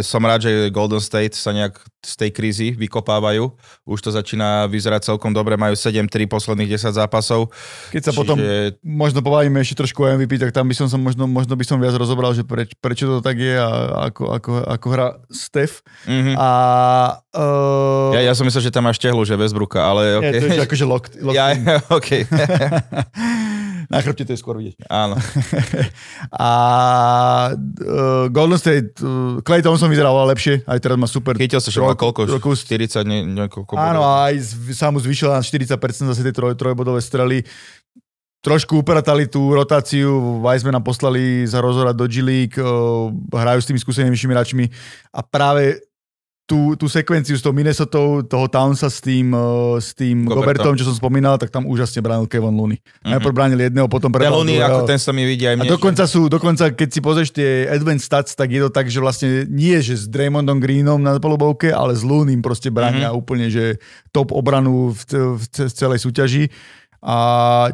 [0.05, 3.49] som rád, že Golden State sa nejak z tej krízy vykopávajú.
[3.89, 7.49] Už to začína vyzerať celkom dobre, majú 7-3 posledných 10 zápasov.
[7.89, 8.19] Keď sa Čiže...
[8.21, 8.37] potom
[8.85, 11.81] možno pobavíme ešte trošku o MVP, tak tam by som, som možno, možno by som
[11.81, 15.81] viac rozobral, že preč, prečo to tak je a ako, ako, ako hra Steph.
[16.05, 16.35] Mm-hmm.
[16.37, 16.49] A,
[17.33, 18.13] uh...
[18.13, 20.37] ja, ja som myslel, že tam máš tehlu, že Westbrooka, ale okay.
[20.37, 21.13] Nie, to je akože locked.
[21.17, 21.57] locked ja,
[21.97, 22.21] okay.
[23.89, 24.85] Na chrbte to je skôr vidieť.
[24.89, 25.15] Áno.
[26.45, 26.49] a
[27.55, 31.37] uh, Golden State, uh, Clay Thompson vyzeral lepšie, aj teraz má super.
[31.37, 32.25] Chytil sa, má koľko?
[32.27, 34.41] Roku, 40, nie, niekoľko Áno, a aj
[34.73, 35.77] sa mu zvyšila na 40%
[36.11, 37.45] zase tie troj, trojbodové strely
[38.45, 44.13] trošku upratali tú rotáciu, Weissmana poslali za rozhorať do G-League, uh, hrajú s tými skúsenými
[44.13, 44.69] hráčmi
[45.09, 45.81] a práve
[46.45, 50.77] tú, tú sekvenciu s tou Minnesotou, toho Townsa s tým, uh, s tým Gobertom.
[50.77, 52.77] čo som spomínal, tak tam úžasne bránil Kevin Looney.
[52.77, 53.11] Mm-hmm.
[53.17, 55.65] Najprv bránil jedného, potom predal Looney, ako ten sa mi vidí aj mne.
[55.65, 59.01] A dokonca sú, dokonca keď si pozrieš tie advanced stats, tak je to tak, že
[59.01, 63.21] vlastne nie, že s Draymondom Greenom na polobovke, ale s Looney proste bránia mm-hmm.
[63.25, 63.81] úplne, že
[64.13, 65.01] top obranu v,
[65.41, 66.53] v, v celej súťaži.
[67.05, 67.17] A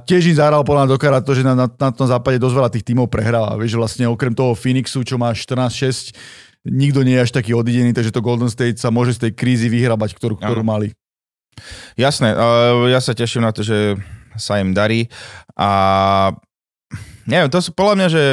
[0.03, 2.83] tiež im zahral podľa dokara to, že na, na, na tom západe dosť veľa tých
[2.83, 3.55] tímov prehráva.
[3.55, 6.11] Vieš, vlastne okrem toho Phoenixu, čo má 14-6,
[6.67, 9.67] nikto nie je až taký odidený, takže to Golden State sa môže z tej krízy
[9.69, 10.93] vyhrabať, ktorú, ktorú mali.
[11.99, 12.33] Jasné,
[12.89, 13.97] ja sa teším na to, že
[14.39, 15.11] sa im darí
[15.59, 16.31] a
[17.27, 18.23] neviem, to sú podľa mňa, že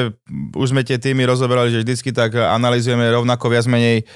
[0.54, 4.06] už sme tie týmy rozoberali, že vždycky tak analizujeme rovnako viac menej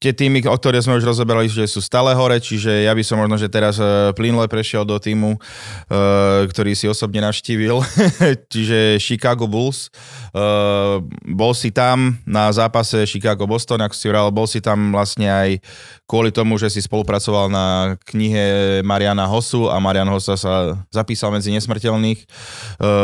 [0.00, 3.20] tie týmy, o ktoré sme už rozoberali, že sú stále hore, čiže ja by som
[3.20, 7.80] možno, že teraz uh, plynule prešiel do týmu, uh, ktorý si osobne navštívil,
[8.52, 9.88] čiže Chicago Bulls.
[10.36, 15.60] Uh, bol si tam na zápase Chicago-Boston, ako si hovoril, bol si tam vlastne aj
[16.04, 21.50] kvôli tomu, že si spolupracoval na knihe Mariana Hosu a Marian Hossa sa zapísal medzi
[21.50, 22.22] nesmrteľných,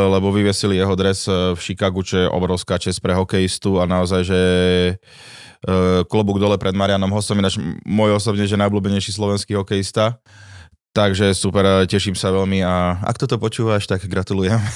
[0.07, 4.41] lebo vyvesili jeho dres v Chicagu, čo je obrovská čest pre hokejistu a naozaj, že
[6.11, 7.55] klobúk dole pred Marianom Hosom, ináč
[7.87, 10.19] môj osobne, že najobľúbenejší slovenský hokejista.
[10.93, 14.61] Takže super, eh, teším sa veľmi a ak toto počúvaš, tak gratulujem.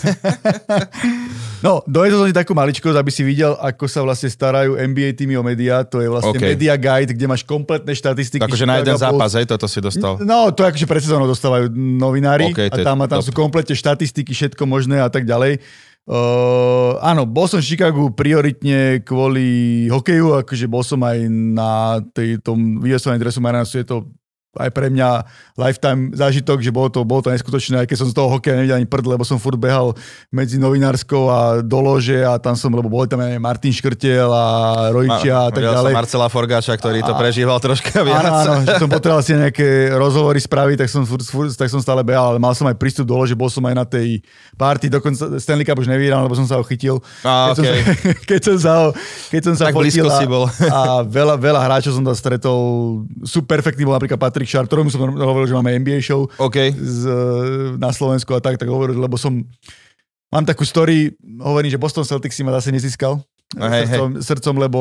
[1.64, 5.40] No, dovedol som ti takú maličkosť, aby si videl, ako sa vlastne starajú NBA týmy
[5.40, 5.88] o médiá.
[5.88, 6.52] To je vlastne okay.
[6.52, 8.44] Media Guide, kde máš kompletné štatistiky.
[8.44, 10.20] Takže na jeden zápas, aj toto si dostal.
[10.20, 13.72] No, to je akože pred sezónou dostávajú novinári okay, a tam, a tam sú kompletne
[13.72, 15.64] štatistiky, všetko možné a tak ďalej.
[16.06, 22.78] Áno, bol som v Chicagu prioritne kvôli hokeju, akože bol som aj na tej, tom
[22.78, 23.96] vyvesovaní dresu Marianasu, je to
[24.56, 25.08] aj pre mňa
[25.56, 28.80] lifetime zážitok, že bolo to, bolo to neskutočné, aj keď som z toho hokeja nevidel
[28.80, 29.92] ani prd, lebo som furt behal
[30.32, 34.46] medzi novinárskou a do lože a tam som, lebo boli tam aj Martin Škrtiel a
[34.94, 35.92] Rojčia a tak ďalej.
[35.92, 38.24] Som Marcela Forgáča, ktorý to prežíval troška viac.
[38.24, 41.80] Áno, áno, že som potreboval si nejaké rozhovory spraviť, tak som, furt, furt, tak som
[41.82, 44.24] stále behal, ale mal som aj prístup do lože, bol som aj na tej
[44.56, 47.02] party, dokonca Stanley Cup už nevyhral, lebo som sa ho chytil.
[47.20, 47.66] A, keď, okay.
[47.66, 47.84] som,
[48.30, 48.86] keď som sa ho,
[49.28, 50.44] keď som sa tak blízko si bol.
[50.48, 52.58] a veľa, veľa hráčov som tam stretol.
[53.26, 56.70] Super perfektný bol napríklad Sharp, ktorému som hovoril, že máme NBA show okay.
[56.72, 57.10] z,
[57.76, 59.42] na Slovensku a tak, tak hovoril, lebo som
[60.26, 63.22] Mám takú story, hovorím, že Boston Celtics si ma zase nezískal.
[63.54, 64.22] Hej, srdcom, hej.
[64.26, 64.80] srdcom, lebo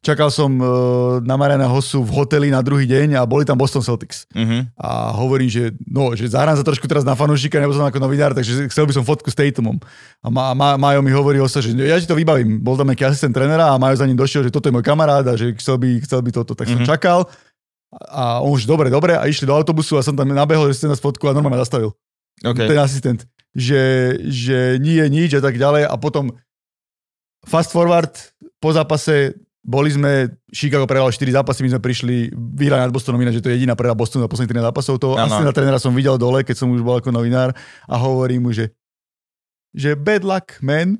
[0.00, 3.84] čakal som uh, na Mariana Hossu v hoteli na druhý deň a boli tam Boston
[3.84, 4.24] Celtics.
[4.32, 4.64] Uh-huh.
[4.80, 8.32] A hovorím, že, no, že zahrám sa trošku teraz na fanúšika, nebo som ako novinár,
[8.32, 9.76] takže chcel by som fotku s Tatumom.
[10.24, 12.64] A Ma, Ma, Majo mi hovorí o sa, že ja ti to vybavím.
[12.64, 15.28] Bol tam nejaký asistent trenera a Majo za ním došiel, že toto je môj kamarát
[15.28, 16.56] a že chcel by, chcel by toto.
[16.56, 16.88] Tak som Mhm.
[16.88, 17.28] čakal
[17.92, 20.90] a on už dobre, dobre a išli do autobusu a som tam nabehol, že ste
[20.90, 21.94] nás fotku a normálne zastavil
[22.44, 22.68] Okay.
[22.68, 23.24] ten asistent,
[23.56, 26.36] že, že nie je nič a tak ďalej a potom
[27.48, 28.12] fast forward
[28.60, 33.42] po zápase boli sme, Chicago prehral 4 zápasy, my sme prišli vyhrať nad Bostonom, ináč,
[33.42, 34.94] že to je jediná prehra Bostonu za posledných 13 zápasov.
[35.02, 35.26] To Áno.
[35.26, 37.50] asistenta trénera som videl dole, keď som už bol ako novinár
[37.90, 38.70] a hovorí mu, že
[39.76, 40.96] že bad luck, man.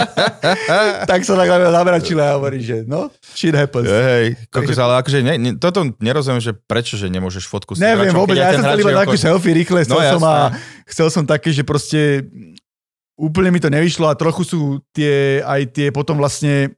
[1.10, 3.88] tak sa tak zamračila a hovorí, že no, shit happens.
[3.88, 8.12] Hej, kokos, ale akože ne, ne, toto nerozumiem, že prečo, že nemôžeš fotku s Neviem
[8.12, 10.52] hráčom, vôbec, ja ten som chcel iba takú selfie rýchle, chcel, No, som, a,
[10.84, 12.28] chcel som také, že proste
[13.16, 14.60] úplne mi to nevyšlo a trochu sú
[14.92, 16.76] tie, aj tie potom vlastne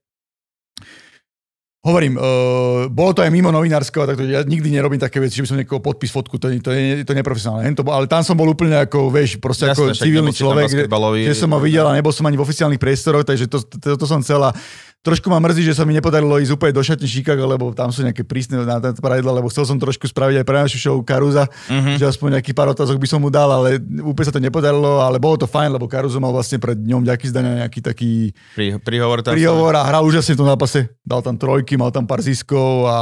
[1.83, 5.42] Hovorím, uh, bolo to aj mimo novinárskeho, tak to, ja nikdy nerobím také veci, že
[5.42, 7.66] by som niekoho podpis fotku, to, je- to, je, to je neprofesionálne.
[7.66, 10.87] Hen to, ale tam som bol úplne ako, vieš, proste Jasné, ako civilný človek, že,
[11.27, 14.07] že som ho videl a nebol som ani v oficiálnych priestoroch, takže to, to, to
[14.07, 14.55] som chcel a
[15.03, 18.07] trošku ma mrzí, že sa mi nepodarilo ísť úplne do šatne Chicago, lebo tam sú
[18.07, 21.51] nejaké prísne na tento pravidla, lebo chcel som trošku spraviť aj pre našu show Karuza,
[21.67, 21.99] Mhm.
[21.99, 25.19] že aspoň nejaký pár otázok by som mu dal, ale úplne sa to nepodarilo, ale
[25.19, 29.27] bolo to fajn, lebo Karuzo mal vlastne pred ňom ďaký zdania nejaký taký Pri, príhovor
[29.27, 30.87] tam príhovor a hral úžasne v tom zápase.
[31.03, 32.97] Dal tam trojky, mal tam pár ziskov a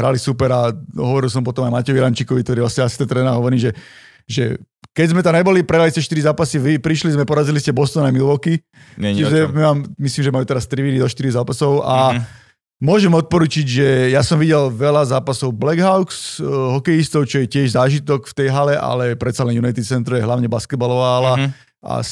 [0.00, 0.60] hrali super a
[0.96, 3.76] hovoril som potom aj Matejovi Rančíkovi, ktorý vlastne asi ten tréner hovorí, že,
[4.24, 4.58] že
[4.92, 8.12] keď sme tam neboli, prehrali ste 4 zápasy, vy prišli sme, porazili ste Boston a
[8.12, 8.60] Milwaukee,
[8.94, 12.40] Nie, čiže my mám, myslím, že majú teraz 3 víny do 4 zápasov a Mhm.
[12.82, 18.26] Môžem odporučiť, že ja som videl veľa zápasov Blackhawks, uh, hokejistov, čo je tiež zážitok
[18.26, 21.48] v tej hale, ale predsa len United Center je hlavne basketbalová hala Mhm.
[21.78, 22.02] a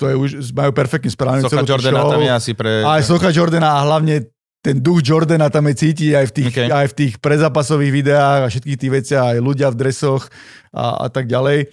[0.00, 2.80] to je už, majú perfektne správne Socha Jordana tam je asi pre...
[2.88, 6.68] Aj Socha Jordana a hlavne ten duch Jordana tam je cítiť aj v tých, Okay.
[6.68, 10.26] aj v tých prezápasových videách a všetkých tých veciach, aj ľudia v dresoch
[10.74, 11.70] a, a tak ďalej.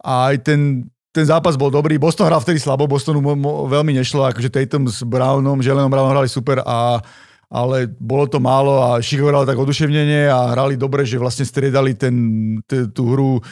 [0.00, 1.98] A aj ten, ten zápas bol dobrý.
[1.98, 6.14] Boston hral vtedy slabo, Bostonu mo, mo, veľmi nešlo, akože Tatum s Brownom, Jelenom Brownom
[6.14, 7.02] hrali super a
[7.50, 11.98] ale bolo to málo a Chicago hral tak oduševnenie a hrali dobre, že vlastne striedali
[11.98, 12.14] ten,
[12.62, 13.42] t- tú hru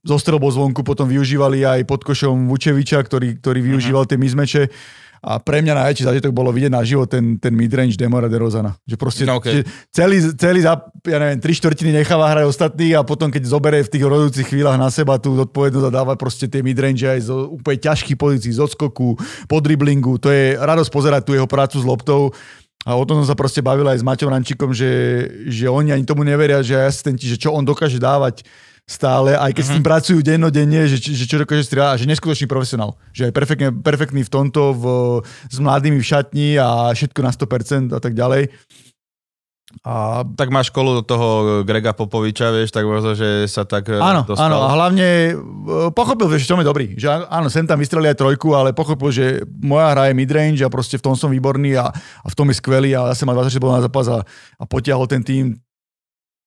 [0.00, 4.72] zo strelbou zvonku, potom využívali aj pod košom Vučeviča, ktorý, ktorý využíval tie mizmeče.
[5.24, 8.76] A pre mňa najväčší zážitok bolo vidieť na život ten, ten midrange Demora DeRozana.
[8.84, 9.60] Že proste No, okay.
[9.60, 13.82] že celý, celý zap, ja neviem, tri štvrtiny necháva hrať ostatní a potom keď zoberie
[13.82, 17.30] v tých rozhodujúcich chvíľach na seba tú zodpovednosť a dáva proste tie midrange aj z
[17.32, 19.18] úplne ťažkých pozícií, z odskoku,
[19.50, 20.20] po driblingu.
[20.22, 22.30] To je radosť pozerať tú jeho prácu s loptou.
[22.86, 24.90] A o tom som sa proste bavil aj s Maťom Rančíkom, že,
[25.50, 28.46] že oni ani tomu neveria, že asistenti, že čo on dokáže dávať
[28.86, 29.74] stále, aj keď uh-huh.
[29.74, 32.94] s tým pracujú dennodenne, že, že čo dokáže strieľať, že neskutočný profesionál.
[33.10, 34.84] Že je perfektne, perfektný v tomto, v,
[35.50, 38.54] s mladými v šatni a všetko na 100% a tak ďalej.
[39.82, 44.22] A Tak máš školu toho Grega Popoviča, vieš, tak možno, že sa tak e, Áno,
[44.22, 44.48] dostal.
[44.48, 45.32] áno, a hlavne e,
[45.92, 46.86] pochopil, že v čom je dobrý.
[46.94, 49.24] Že áno, sem tam vystrelili aj trojku, ale pochopil, že
[49.60, 52.56] moja hra je midrange a proste v tom som výborný a, a v tom je
[52.56, 54.22] skvelý a zase má 26 bodov na zápas a,
[54.56, 55.58] a potiahol ten tým.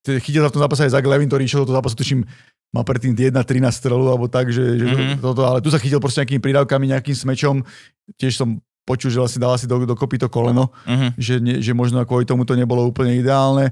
[0.04, 2.24] Chytil sa v tom zápase aj Zach Levin, ktorý išiel do toho zápasu, tuším,
[2.70, 3.36] má predtým 1-13
[3.74, 5.20] strelu alebo tak, že, že Mhm.
[5.20, 7.66] toto, ale tu sa chytil proste nejakými prídavkami, nejakým smečom.
[8.16, 11.08] Tiež som počul, že vlastne dal si do, dokopy to koleno Mhm.
[11.18, 13.70] že, ne, že možno kvôli tomu to nebolo úplne ideálne.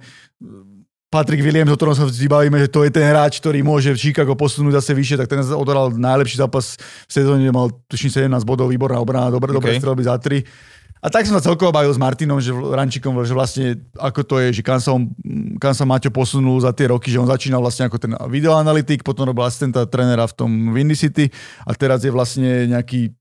[1.08, 4.02] Patrick Williams, o ktorom sa vždy bavíme, že to je ten hráč, ktorý môže v
[4.02, 6.76] Chicago posunúť zase vyššie, tak ten odohral najlepší zápas
[7.08, 9.80] v sezóne, mal tuším 17 bodov, výborná obrana, dobre Okay.
[9.80, 10.44] strelby za 3.
[10.98, 13.66] A tak som sa celkovo bavil s Martinom, že Rančikom, že vlastne
[13.98, 15.14] ako to je, že kam sa, on,
[15.62, 19.30] kam sa Maťo posunul za tie roky, že on začínal vlastne ako ten videoanalytik, potom
[19.30, 21.30] robil asistenta trénera v tom Windy City
[21.70, 23.14] a teraz je vlastne nejaký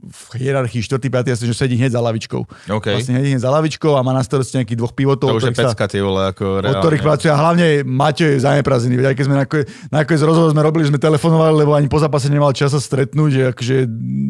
[0.00, 0.98] v, hierarchii 4.
[1.00, 1.34] 5.
[1.34, 2.42] asi, že sedí hneď za lavičkou.
[2.70, 2.86] OK.
[2.86, 5.52] Vlastne hneď hneď za lavičkou a má na starosti nejakých dvoch pivotov, to už je
[5.52, 6.82] od sa- pecka, ty vole, ako od reálne.
[6.82, 7.30] ktorých pracuje.
[7.30, 8.94] A hlavne Maťo je zaneprázdnený.
[9.00, 12.28] Veď aj keď sme nakoniec, nakoniec rozhovor sme robili, sme telefonovali, lebo ani po zápase
[12.32, 13.76] nemal čas sa stretnúť, že akože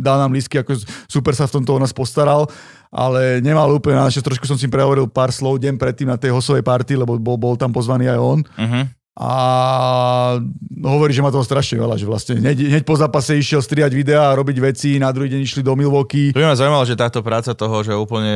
[0.01, 2.49] dal nám lístky, ako super sa v tomto o nás postaral
[2.91, 6.67] ale nemal úplne na trošku som si prehovoril pár slov deň predtým na tej hosovej
[6.67, 8.39] party, lebo bol, bol tam pozvaný aj on.
[8.43, 8.83] Uh-huh.
[9.21, 10.41] A
[10.81, 14.33] hovorí, že má toho strašne veľa, že vlastne hneď, hneď po zápase išiel striať videá
[14.33, 16.33] a robiť veci, na druhý deň išli do Milwaukee.
[16.33, 18.33] To by ma zaujímalo, že táto práca toho, že úplne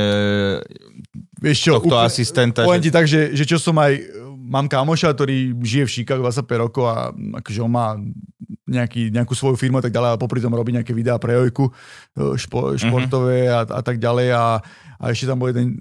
[1.41, 2.69] Vieš čo, tohto úplne, asistenta.
[2.69, 2.87] Poviem Že...
[2.87, 3.97] ti tak, že, že čo som aj,
[4.45, 7.97] mám kamoša, ktorý žije v Chicago 25 rokov a akože on má
[8.65, 11.69] nejaký, nejakú svoju firmu a tak ďalej a popri tom robí nejaké videá pre Jojku
[12.17, 12.37] Mhm.
[12.39, 14.63] špo, športové a, a tak ďalej a,
[14.97, 15.77] a ešte tam bol jeden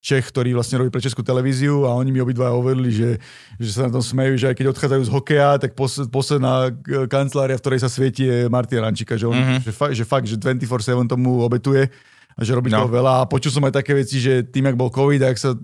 [0.00, 3.10] Čech, ktorý vlastne robí pre Českú televíziu a oni mi obidva hovorili, že,
[3.56, 7.06] že sa na tom smejú, že aj keď odchádzajú z hokeja, tak pos, posledná e,
[7.06, 9.56] kancelária, v ktorej sa svieti je Martin Rančíka, že, on, Mhm.
[9.60, 11.86] že, fakt, že fakt, že 24-7 tomu obetuje
[12.34, 12.82] a že robí No.
[12.82, 13.22] toho veľa.
[13.22, 15.54] A počul som aj také veci, že tým, ak bol COVID, tak, sa,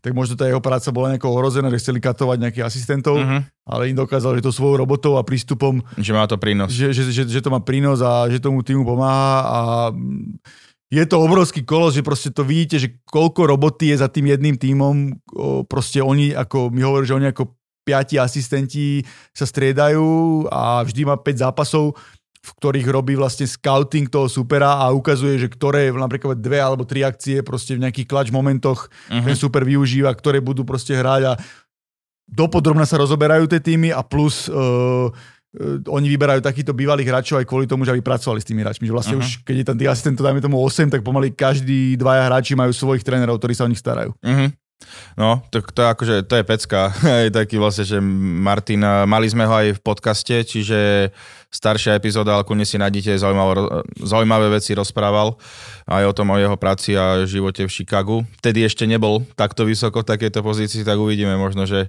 [0.00, 3.38] tak možno tá jeho práca bola nejako ohrozená, že chceli katovať nejakých asistentov, Mhm.
[3.64, 6.68] ale im dokázal, že to svojou robotou a prístupom, Že má to prínos.
[6.68, 9.58] že, že, že, že to má prínos a že tomu týmu pomáha a
[10.86, 14.54] je to obrovský kolos, že proste to vidíte, že koľko roboty je za tým jedným
[14.54, 15.18] týmom,
[15.66, 20.02] proste oni, ako mi hovorí, že oni ako piati asistenti sa striedajú
[20.46, 21.94] a vždy má 5 zápasov,
[22.46, 27.02] v ktorých robí vlastne scouting toho supera a ukazuje, že ktoré napríklad dve alebo tri
[27.02, 29.26] akcie proste v nejakých klač momentoch Mhm.
[29.26, 31.32] ten super využíva, ktoré budú proste hrať a
[32.26, 35.10] dopodrobne sa rozoberajú tie týmy a plus uh,
[35.88, 38.84] oni vyberajú takýchto bývalých hráčov aj kvôli tomu, že aby pracovali s tými hráčmi.
[38.84, 39.22] Že vlastne Mhm.
[39.24, 39.40] uh-huh.
[39.40, 42.70] už, keď je tam tých asistentov, dajme tomu 8, tak pomaly každý dvaja hráči majú
[42.70, 44.12] svojich trénerov, ktorí sa o nich starajú.
[44.20, 44.52] Mhm.
[45.16, 46.92] No, to je akože, to je pecka.
[47.24, 51.10] Aj taký vlastne, že Martin, a mali sme ho aj v podcaste, čiže
[51.48, 53.54] staršia epizóda, ale kľudne si nájdete, zaujímavé,
[53.96, 55.40] zaujímavé veci rozprával
[55.88, 58.16] aj o tom, o jeho práci a živote v Chicagu.
[58.44, 61.88] Vtedy ešte nebol takto vysoko v takejto pozícii, tak uvidíme možno, že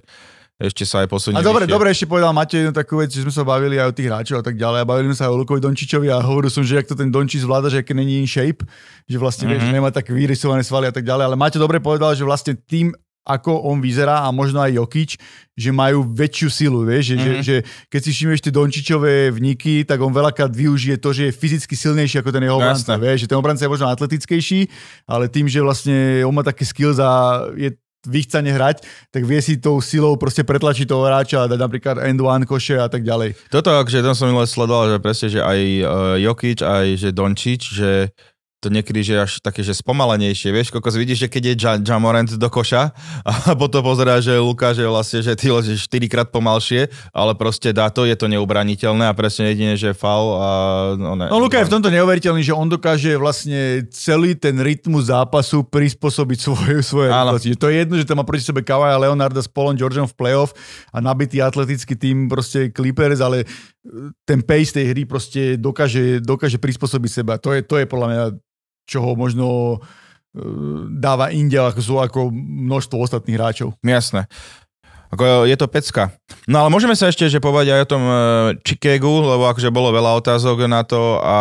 [0.58, 1.74] ešte sa aj posunie A dobre, vyššie.
[1.78, 4.42] dobre, ešte povedal Matej jednu takú vec, že sme sa bavili aj o tých hráčov
[4.42, 4.82] a tak ďalej.
[4.82, 7.14] A bavili sme sa aj o Lukovi Dončičovi a hovoril som, že jak to ten
[7.14, 8.66] Dončič zvláda, že aké není in shape,
[9.06, 9.70] že vlastne mm-hmm.
[9.70, 11.30] vieš, nemá tak vyrysované svaly a tak ďalej.
[11.30, 12.90] Ale Matej dobre povedal, že vlastne tým,
[13.22, 15.10] ako on vyzerá a možno aj Jokič,
[15.54, 17.42] že majú väčšiu silu, vieš, že, mm-hmm.
[17.46, 21.36] že, že keď si všimneš tie Dončičové vniky, tak on veľakrát využije to, že je
[21.38, 24.66] fyzicky silnejší ako ten jeho obranca, vieš, že ten obranca je možno atletickejší,
[25.06, 29.58] ale tým, že vlastne on má také skills a je vychcane hrať, tak vie si
[29.58, 33.34] tou silou proste pretlačiť toho hráča a dať napríklad end one koše a tak ďalej.
[33.50, 37.62] Toto, akože tam som minule sledoval, že presne, že aj uh, Jokic, aj že Dončič,
[37.74, 37.90] že
[38.58, 42.26] to niekedy, že až také, že spomalenejšie, vieš, koľko vidíš, že keď je Ja- Jamorant
[42.26, 42.90] do koša
[43.22, 47.70] a potom pozerá, že Luka, že vlastne, že ty že 4 krát pomalšie, ale proste
[47.70, 50.50] dá to, je to neubraniteľné a presne jedine, že faul a...
[50.98, 55.06] No, ne, No Luka je v tomto neuveriteľný, že on dokáže vlastne celý ten rytmus
[55.06, 57.14] zápasu prispôsobiť svoje, svoje.
[57.54, 60.18] Že To je jedno, že tam má proti sebe Kawaja Leonarda s Paulom Georgeom v
[60.18, 60.50] playoff
[60.90, 63.46] a nabitý atletický tým proste Clippers, ale
[64.26, 67.34] ten pace tej hry proste dokáže, dokáže prispôsobiť seba.
[67.40, 68.22] To je, to je podľa mňa
[68.88, 69.78] čo ho možno e,
[70.96, 73.76] dáva inde ako, sú ako množstvo ostatných hráčov.
[73.84, 74.24] Jasné.
[75.08, 76.12] Ako je to pecka.
[76.44, 78.16] No ale môžeme sa ešte že povedať aj o tom e,
[78.60, 81.36] Chicagu, lebo akože bolo veľa otázok na to a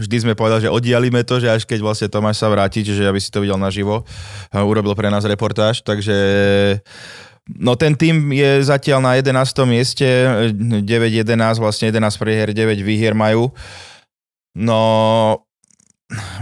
[0.00, 3.20] vždy sme povedali, že oddialíme to, že až keď vlastne Tomáš sa vráti, čiže aby
[3.20, 4.04] si to videl naživo,
[4.52, 6.16] e, urobil pre nás reportáž, takže
[7.48, 9.34] no ten tým je zatiaľ na 11.
[9.68, 10.06] mieste,
[10.54, 13.52] 9-11, vlastne 11 prehier, 9 výhier majú.
[14.54, 15.44] No,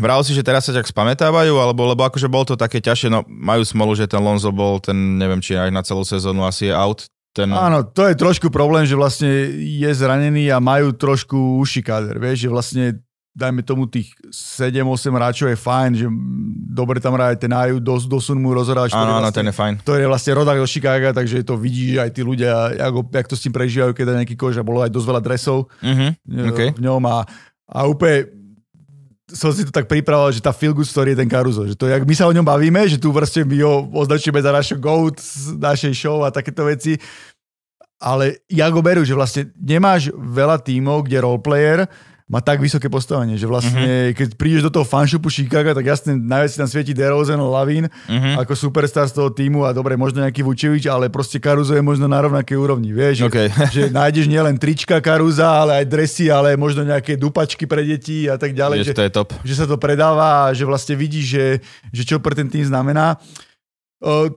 [0.03, 3.23] Vral si, že teraz sa tak spamätávajú, alebo lebo akože bol to také ťažšie, no
[3.31, 6.75] majú smolu, že ten Lonzo bol, ten neviem, či aj na celú sezónu asi je
[6.75, 7.07] out.
[7.33, 7.49] Ten...
[7.49, 12.45] Áno, to je trošku problém, že vlastne je zranený a majú trošku uši káder, vieš,
[12.45, 12.85] že vlastne
[13.33, 16.07] dajme tomu tých 7-8 hráčov je fajn, že
[16.69, 19.55] dobre tam hrá aj ten Aju, dos, dosun mu rozhráč, Áno, áno, vlastne, ten je
[19.55, 19.75] fajn.
[19.81, 23.27] ktorý je vlastne rodák do Chicaga, takže to vidí, že aj tí ľudia, ako, jak
[23.27, 26.09] to s tým prežívajú, keď dá nejaký kož a bolo aj dosť veľa dresov Mhm,
[26.13, 26.61] e, OK.
[26.77, 27.17] v ňom a,
[27.67, 28.29] a úplne
[29.27, 31.89] som si to tak pripravoval, že tá feel good story je ten Caruso, že to,
[31.89, 35.17] jak my sa o ňom bavíme, že tu proste my ho označíme za našu GOAT
[35.17, 37.01] z našej show a takéto veci,
[37.97, 41.79] ale ja go berú, že vlastne nemáš veľa tímov, kde roleplayer
[42.33, 43.85] má tak vysoké postavenie, že vlastne Mhm.
[43.85, 44.17] mm-hmm.
[44.17, 48.41] keď prídeš do toho fanshopu Chicago, tak jasne najviac si tam svieti DeRozan, Lavin Mhm.
[48.41, 52.09] ako superstar z toho týmu a dobre, možno nejaký Vučevič, ale proste Caruso je možno
[52.09, 53.39] na rovnakej úrovni, vieš, že, OK.
[53.77, 58.41] že nájdeš nielen trička Caruza, ale aj dresy, ale možno nejaké dupačky pre deti a
[58.41, 59.29] tak ďalej, že že, to je top.
[59.45, 61.45] že sa to predáva a že vlastne vidíš, že,
[61.93, 63.21] že čo pre ten tým znamená.
[64.01, 64.33] Uh,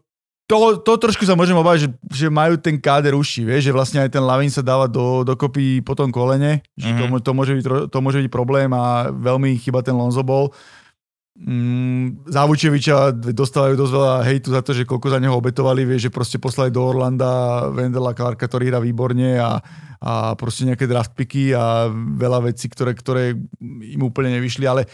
[0.45, 3.99] to, to trošku sa môžem obávať, že, že majú ten káder uši, vieš, že vlastne
[4.01, 6.97] aj ten Lavin sa dáva do, dokopy po tom kolene, že Mhm.
[6.97, 10.53] to, mo- to, môže byť, to môže byť problém a veľmi chyba ten Lonzo bol.
[11.35, 16.07] Mm, za Vučeviča dostávajú dosť veľa hejtu za to, že koľko za neho obetovali, vieš,
[16.07, 19.59] že proste poslali do Orlanda Vendela Clarka, ktorý hrá výborne a,
[19.99, 24.87] a proste nejaké draft picky a veľa vecí, ktoré, ktoré im úplne nevyšli, ale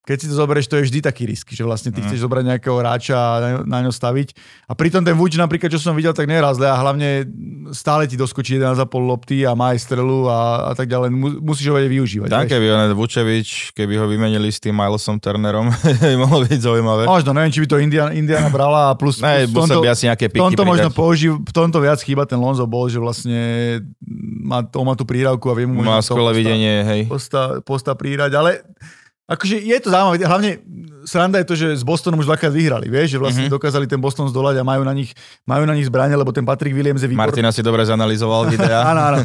[0.00, 2.08] keď si to zoberieš, to je vždy taký risk, že vlastne ty Mm.
[2.08, 4.32] chceš zobrať nejakého hráča a na, na ňo staviť.
[4.64, 7.28] A pritom ten Vuč napríklad, čo som videl, tak neraz zle a hlavne
[7.70, 11.08] stále ti doskočí 11,5 lopty a má aj strelu a, a tak ďalej.
[11.10, 12.28] Mu, musíš ho vedieť využívať.
[12.28, 12.48] Vieš.
[12.48, 15.68] keby on Vučevič, keby ho vymenili s tým Milesom Turnerom,
[16.02, 17.04] by mohlo byť zaujímavé.
[17.04, 20.08] Možno, neviem, či by to Indiana, Indiana brala a plus, Ne, plus tomto, by asi
[20.08, 23.38] nejaké piky tomto možno použiv, v tomto viac chýba ten Lonzo bol, že vlastne
[24.40, 27.00] má, on má tú príravku a vie mu Má skvelé videnie, hej.
[27.06, 28.64] posta, posta prírať, ale
[29.30, 30.50] akože je to zaujímavé, hlavne
[31.00, 33.46] sranda je to, že s Bostonom už dvakrát vyhrali, vieš, že vlastne Mhm.
[33.46, 33.56] mm-hmm.
[33.56, 35.14] dokázali ten Boston zdolať a majú na nich,
[35.44, 37.24] majú na nich zbranie, lebo ten Patrick Williams je výborný.
[37.24, 38.84] Martina si dobre zanalizoval videa.
[38.90, 39.18] Áno, áno.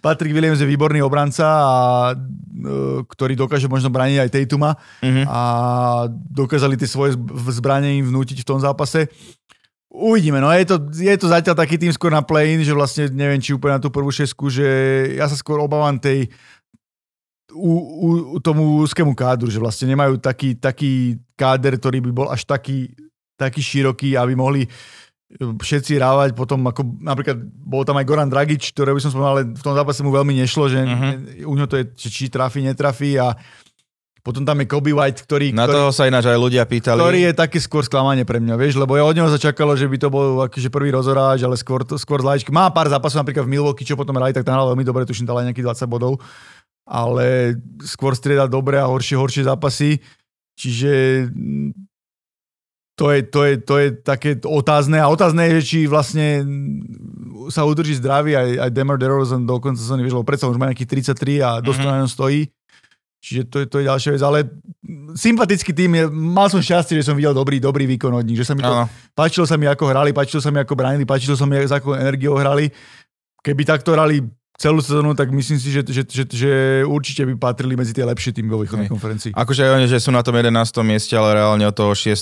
[0.00, 1.74] Patrick Williams je výborný obranca, a,
[2.10, 2.16] e,
[3.06, 5.22] ktorý dokáže možno brániť aj Tatuma Mhm.
[5.24, 5.40] a
[6.10, 9.06] dokázali tie svoje zb- zbranie im vnútiť v tom zápase.
[9.86, 13.38] Uvidíme, no je to, je to zatiaľ taký tým skôr na play-in, že vlastne neviem,
[13.38, 14.66] či úplne na tú prvú šesku, že
[15.14, 16.30] ja sa skôr obávam tej
[17.54, 17.72] u,
[18.34, 22.94] u, tomu úzkému kádru, že vlastne nemajú taký, taký káder, ktorý by bol až taký,
[23.34, 24.68] taký široký, aby mohli e,
[25.38, 29.42] všetci rávať potom, ako napríklad bol tam aj Goran Dragič, ktorého by som spomenul, ale
[29.54, 31.48] v tom zápase mu veľmi nešlo, že uh-huh.
[31.48, 33.34] u ňo to je, či, trafí, netrafí a
[34.20, 37.00] potom tam je Kobe White, ktorý, Na ktorý, toho sa ináč aj ľudia pýtali.
[37.00, 39.88] ktorý je také skôr sklamanie pre mňa, vieš, lebo ja od neho sa čakalo, že
[39.88, 42.44] by to bol akože prvý rozoráč, ale skôr, skôr z.
[42.52, 45.24] Má pár zápasov napríklad v Milwaukee, čo potom hrali, tak tam hral veľmi dobre, tuším,
[45.24, 46.20] dal aj nejakých 20 bodov,
[46.84, 49.98] ale skôr strieda dobre a horšie, horšie zápasy,
[50.54, 50.92] čiže
[51.30, 51.70] mm,
[52.94, 57.48] to je, to, je, to je také otázne a otázne je, že či vlastne mm,
[57.48, 61.16] sa udrží zdravý aj, aj Demar DeRozan do konca sezóny, lebo predsa už má nejakých
[61.16, 61.88] 33 a dosť Mhm.
[61.88, 62.52] na ňom stojí.
[63.20, 64.38] Čiže to je, to je ďalšia vec, ale
[65.12, 68.48] sympatický tým je, mal som šťastie, že som videl dobrý, dobrý výkon od nich, že
[68.48, 68.88] sa mi to, Áno.
[69.12, 71.92] páčilo sa mi, ako hrali, páčilo sa mi, ako bránili, páčilo sa mi, s akou
[71.92, 72.72] energiou hrali.
[73.44, 74.24] Keby takto hrali
[74.60, 76.52] celú sezónu, tak myslím si, že, že, že, že
[76.84, 79.32] určite by patrili medzi tie lepšie týmy vo východnej konferencii.
[79.32, 80.52] Akože oni, že sú na tom 11.
[80.84, 82.12] mieste, ale reálne od toho 6.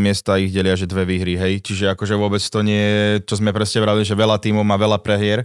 [0.00, 1.60] miesta ich delia, že dve výhry, hej.
[1.60, 4.96] Čiže akože vôbec to nie je, čo sme presne vrali, že veľa tímov má veľa
[5.04, 5.44] prehier.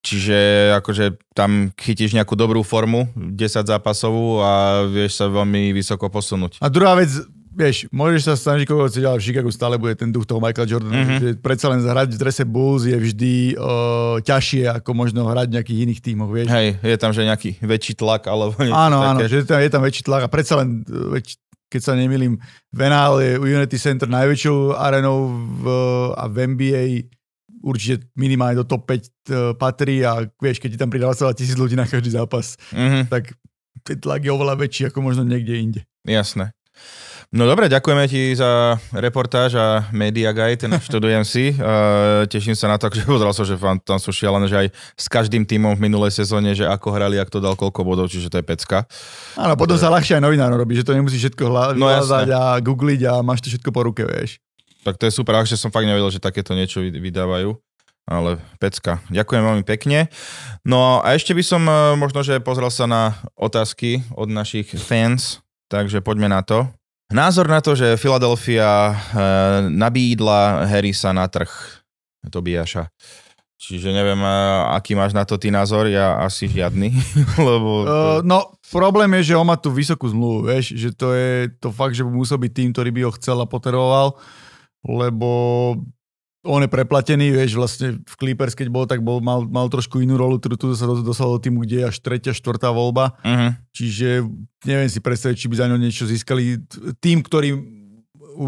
[0.00, 6.56] Čiže akože tam chytíš nejakú dobrú formu, 10 zápasovú a vieš sa veľmi vysoko posunúť.
[6.64, 7.12] A druhá vec,
[7.50, 10.64] vieš, môžeš sa snažiť koho chcieť, ale v Chicagu stále bude ten duch toho Michaela
[10.64, 11.02] Jordana, Mhm.
[11.02, 11.20] mm-hmm.
[11.20, 15.54] že predsa len hrať v drese Bulls je vždy uh, ťažšie, ako možno hrať v
[15.56, 16.48] nejakých iných tímoch, vieš.
[16.48, 19.10] Hej, je tam že nejaký väčší tlak alebo niečo Áno, také.
[19.10, 21.24] áno, že tam, je tam väčší tlak a predsa len, veď,
[21.68, 22.38] keď sa nemýlim,
[22.68, 25.64] Venal je Unity Center najväčšou arenou v,
[26.12, 26.84] a v NBA
[27.60, 29.04] určite minimálne do top 5 uh,
[29.52, 33.36] patrí a vieš, keď ti tam pridá 20 tisíc ľudí na každý zápas, Mhm, tak
[33.80, 35.80] ten tlak je oveľa väčší ako možno niekde inde.
[36.02, 36.50] jasné.
[37.30, 41.54] No dobre, ďakujeme ti za reportáž a Media Guide, študujem si.
[41.54, 44.68] Uh, teším sa na to, že pozeral som, že tam, tam sú šialené, že aj
[44.98, 48.34] s každým tímom v minulej sezóne, že ako hrali, ak to dal koľko bodov, čiže
[48.34, 48.82] to je pecka.
[49.38, 51.42] Áno, potom sa ľahšie aj novinárom robí, že to nemusíš všetko
[51.78, 52.34] No vyhľadať jasné.
[52.34, 54.42] a googliť a máš to všetko po ruke, vieš.
[54.82, 57.54] Tak to je super, že som fakt nevedel, že takéto niečo vy- vydávajú.
[58.10, 58.98] Ale pecka.
[59.06, 60.10] Ďakujem veľmi pekne.
[60.66, 65.38] No a ešte by som eh, možno, že pozrel sa na otázky od našich fans,
[65.70, 66.66] takže poďme na to.
[67.10, 68.96] Názor na to, že Philadelphia eh,
[69.66, 71.50] nabídla Harrisa na trh
[72.30, 72.86] Tobiaša.
[73.60, 74.30] Čiže neviem, eh,
[74.78, 76.94] aký máš na to ty názor, ja asi žiadny,
[77.50, 77.84] lebo...
[77.84, 81.74] Uh, no, problém je, že on má tú vysokú zmluvu, vieš, že to je to
[81.74, 84.14] fakt, že musel byť tým, ktorý by ho chcel a potreboval,
[84.86, 85.28] lebo
[86.40, 90.16] on je preplatený, vieš, vlastne v Clippers, keď bol, tak bol, mal, mal trošku inú
[90.16, 93.60] rolu, tu, tu sa dos- dostal do týmu, kde je až tretia, štvrtá voľba, uh-huh.
[93.76, 94.24] čiže
[94.64, 96.64] neviem si predstaviť, či by za ňo niečo získali.
[96.96, 97.60] Tým, ktorý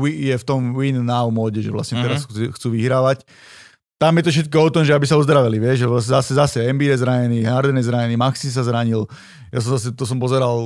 [0.09, 2.05] je v tom win now móde, že vlastne Mhm.
[2.09, 3.29] teraz chcú, chcú vyhrávať.
[4.03, 6.59] Tam je to všetko o tom, že aby sa uzdravili, vieš, že vlastne zase, zase
[6.67, 9.07] Embiid je zranený, Harden je zranený, Maxi sa zranil.
[9.55, 10.59] Ja som zase, to som pozeral,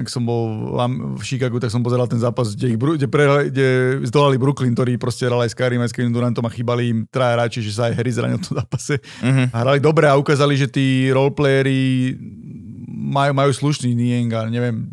[0.00, 0.72] ak som bol
[1.12, 4.96] v Chicagu, tak som pozeral ten zápas, kde, ich, kde, pre, kde zdolali Brooklyn, ktorý
[4.96, 7.76] proste hral aj s Karim, aj s Kevin Durantom a chýbali im traja hráči, že
[7.76, 8.96] sa aj Harry zranil v tom zápase.
[8.96, 9.44] Uh-huh.
[9.52, 12.16] A hrali dobre a ukázali, že tí roleplayery
[12.88, 14.88] majú, majú slušný Nieng a neviem,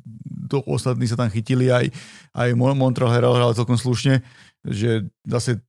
[0.51, 1.87] to ostatní sa tam chytili, aj,
[2.35, 4.19] aj Mon- Montreal hral, hral celkom slušne,
[4.67, 5.63] že zase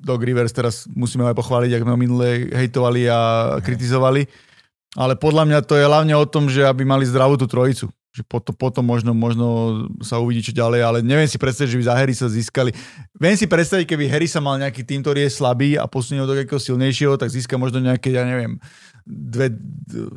[0.00, 3.18] Doc Rivers teraz musíme aj pochváliť, ak sme minule hejtovali a
[3.60, 4.24] kritizovali.
[4.98, 7.86] Ale podľa mňa to je hlavne o tom, že aby mali zdravú tú trojicu.
[8.10, 9.46] Že potom, potom možno, možno
[10.02, 12.74] sa uvidí čo ďalej, ale neviem si predstaviť, že by za Harry sa získali.
[13.14, 16.26] Viem si predstaviť, keby Harry sa mal nejaký tým, ktorý je slabý a posunie ho
[16.26, 18.58] do nejakého silnejšieho, tak získa možno nejaké, ja neviem,
[19.10, 19.50] dve,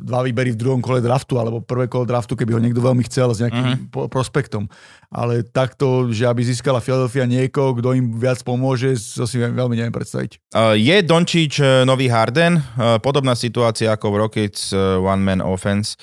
[0.06, 3.34] dva výbery v druhom kole draftu alebo prvé kolo draftu, keby ho niekto veľmi chcel
[3.34, 3.74] s nejakým Mhm.
[3.90, 4.06] uh-huh.
[4.06, 4.70] prospektom.
[5.10, 9.94] Ale takto, že aby získala Philadelphia niekoho, kto im viac pomôže, to si veľmi neviem
[9.94, 10.38] predstaviť.
[10.78, 12.58] Je Dončič uh, nový Harden?
[12.78, 15.98] Uh, podobná situácia ako v Rockets, uh, one man offense.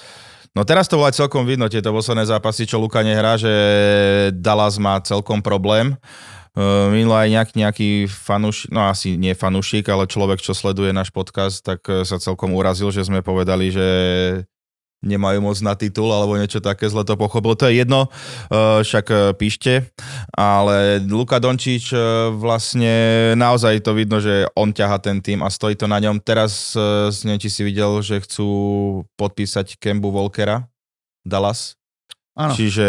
[0.51, 3.51] No teraz to bolo aj celkom vidno, tieto posledné zápasy, čo Luka nehrá, že
[4.35, 5.95] Dallas má celkom problém.
[5.95, 6.40] Uh,
[6.91, 11.63] minulý aj nejaký, nejaký fanúšik, no asi nie fanúšik, ale človek, čo sleduje náš podcast,
[11.63, 13.87] tak uh, sa celkom urazil, že sme povedali, že
[15.01, 17.57] nemajú moc na titul alebo niečo také zle to pochopil.
[17.57, 19.89] To je jedno, uh, však píšte,
[20.37, 21.89] ale Luka Dončič
[22.37, 26.21] vlastne naozaj to vidno, že on ťaha ten tým a stojí to na ňom.
[26.21, 26.77] Teraz
[27.25, 28.45] neviem, či si videl, že chcú
[29.17, 30.69] podpísať Kembu Volkera
[31.25, 31.80] Dallas
[32.41, 32.53] Áno.
[32.57, 32.85] Čiže...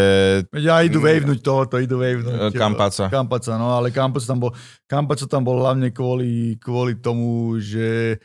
[0.56, 2.56] Ja idú wavenúť to idú wavenúť.
[2.56, 3.12] Kampaca.
[3.12, 4.50] Kampaca, no ale Kampaca tam bol,
[4.88, 8.16] Kampaca tam bol hlavne kvôli, kvôli tomu, že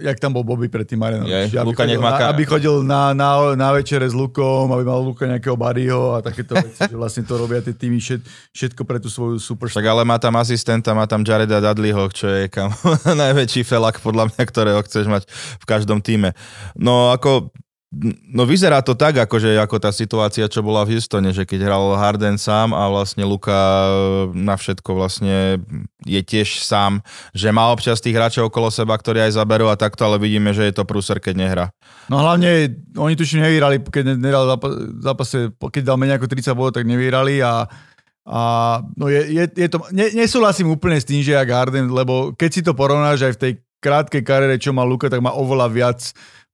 [0.00, 1.54] jak tam bol Bobby predtým Marinovič.
[1.54, 5.56] aby, chodil na, aby chodil na, na, na večere s Lukom, aby mal Luka nejakého
[5.56, 8.22] buddyho a takéto veci, že vlastne to robia tie týmy všet,
[8.52, 9.68] všetko pre tú svoju super.
[9.68, 12.72] Tak ale má tam asistenta, má tam Jareda Dudleyho, čo je kam
[13.28, 15.28] najväčší felak podľa mňa, ktorého chceš mať
[15.60, 16.32] v každom týme.
[16.72, 17.52] No ako
[17.88, 21.96] No vyzerá to tak, akože ako tá situácia, čo bola v Houstone, že keď hral
[21.96, 23.56] Harden sám a vlastne Luka
[24.36, 25.56] na všetko vlastne
[26.04, 27.00] je tiež sám,
[27.32, 30.68] že má občas tých hráčov okolo seba, ktorí aj zaberú a takto, ale vidíme, že
[30.68, 31.66] je to prúser, keď nehrá.
[32.12, 34.44] No hlavne oni tuším nevyhrali, keď nedal
[35.00, 37.64] zápase, keď dal menej ako 30 bodov, tak nevyhrali a
[38.28, 38.40] a
[38.92, 42.50] no je, je, je to, ne, nesúhlasím úplne s tým, že ja Garden, lebo keď
[42.52, 46.00] si to porovnáš aj v tej krátkej kariére, čo má Luka, tak má oveľa viac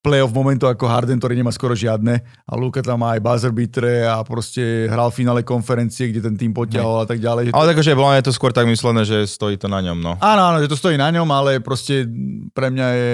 [0.05, 2.21] playoff momentov ako Harden, ktorý nemá skoro žiadne.
[2.45, 6.37] A Luka tam má aj buzzer beatere a proste hral v finále konferencie, kde ten
[6.37, 7.57] tým potiahol a tak ďalej.
[7.57, 10.21] Ale takže bolo je to skôr tak myslené, že stojí to na ňom, no.
[10.21, 12.05] Áno, áno, že to stojí na ňom, ale proste
[12.53, 13.13] pre mňa je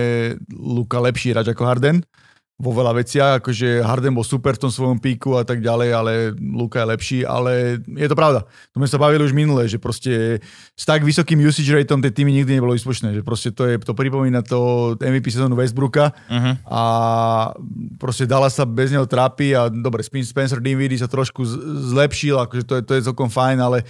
[0.59, 2.03] Luka lepší hráč ako Harden
[2.61, 6.12] vo veľa veciach, akože Harden bol super v tom svojom píku a tak ďalej, ale
[6.36, 8.44] Luka je lepší, ale je to pravda.
[8.76, 10.44] To sme sa bavili už minule, že proste
[10.76, 13.96] s tak vysokým usage rateom tie týmy nikdy nebolo úspešné, že proste to je, to
[13.96, 16.54] pripomína to MVP sezónu Westbrooka uh-huh.
[16.68, 16.82] a
[17.96, 21.40] proste dala sa bez neho trápi a dobre, Spencer Dinwiddie sa trošku
[21.96, 23.88] zlepšil, akože to je, to je celkom fajn, ale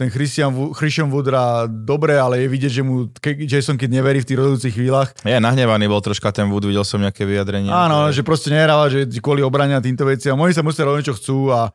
[0.00, 3.12] ten Christian, Christian Woodra dobre, ale je vidieť, že mu
[3.44, 5.12] Jason Kidd neverí v tých rozhodujúcich chvíľach.
[5.20, 7.68] Je nahnevaný bol troška ten Wood, videl som nejaké vyjadrenie.
[7.68, 10.40] Áno, že, že proste nehráva, že kvôli obrania týmto veciam.
[10.40, 11.68] Oni sa musia robiť, čo chcú a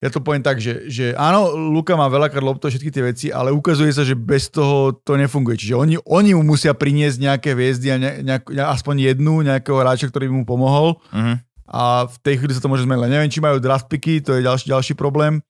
[0.00, 3.52] ja to poviem tak, že, že áno, Luka má veľakrát lopto, všetky tie veci, ale
[3.52, 5.60] ukazuje sa, že bez toho to nefunguje.
[5.60, 10.08] Čiže oni, oni mu musia priniesť nejaké hviezdy a ne, nejak, aspoň jednu nejakého hráča,
[10.08, 11.00] ktorý by mu pomohol.
[11.08, 11.36] Uh-huh.
[11.64, 13.12] A v tej chvíli sa to môže zmeniť.
[13.12, 15.40] Neviem, či majú draft picky, to je ďalší, ďalší problém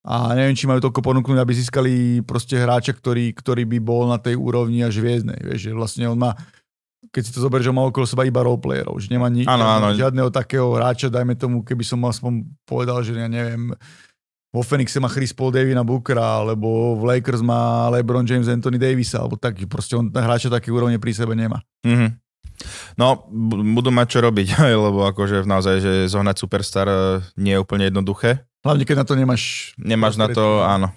[0.00, 1.92] a neviem, či majú toľko ponúknuť, aby získali
[2.24, 5.36] proste hráča, ktorý, ktorý by bol na tej úrovni až hviezdnej.
[5.44, 6.32] Vieš, že vlastne on má,
[7.12, 9.92] keď si to zoberieš, že má okolo seba iba roleplayerov, že nemá ni- ano, ano.
[9.92, 13.76] žiadneho takého hráča, dajme tomu, keby som aspoň povedal, že ja neviem,
[14.50, 19.20] vo Phoenixe má Chris Paul Davina Bookera, alebo v Lakers má LeBron James Anthony Davisa,
[19.20, 21.60] alebo tak, proste on hráča také úrovne pri sebe nemá.
[21.84, 22.10] Mm-hmm.
[22.96, 23.24] No,
[23.72, 24.48] budú mať čo robiť,
[24.88, 28.48] lebo akože naozaj, že zohnať superstar eh, nie je úplne jednoduché.
[28.60, 29.72] Hlavne, keď na to nemáš...
[29.80, 30.92] Nemáš na to, áno.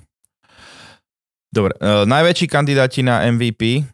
[1.54, 3.86] Dobre, uh, najväčší kandidáti na MVP.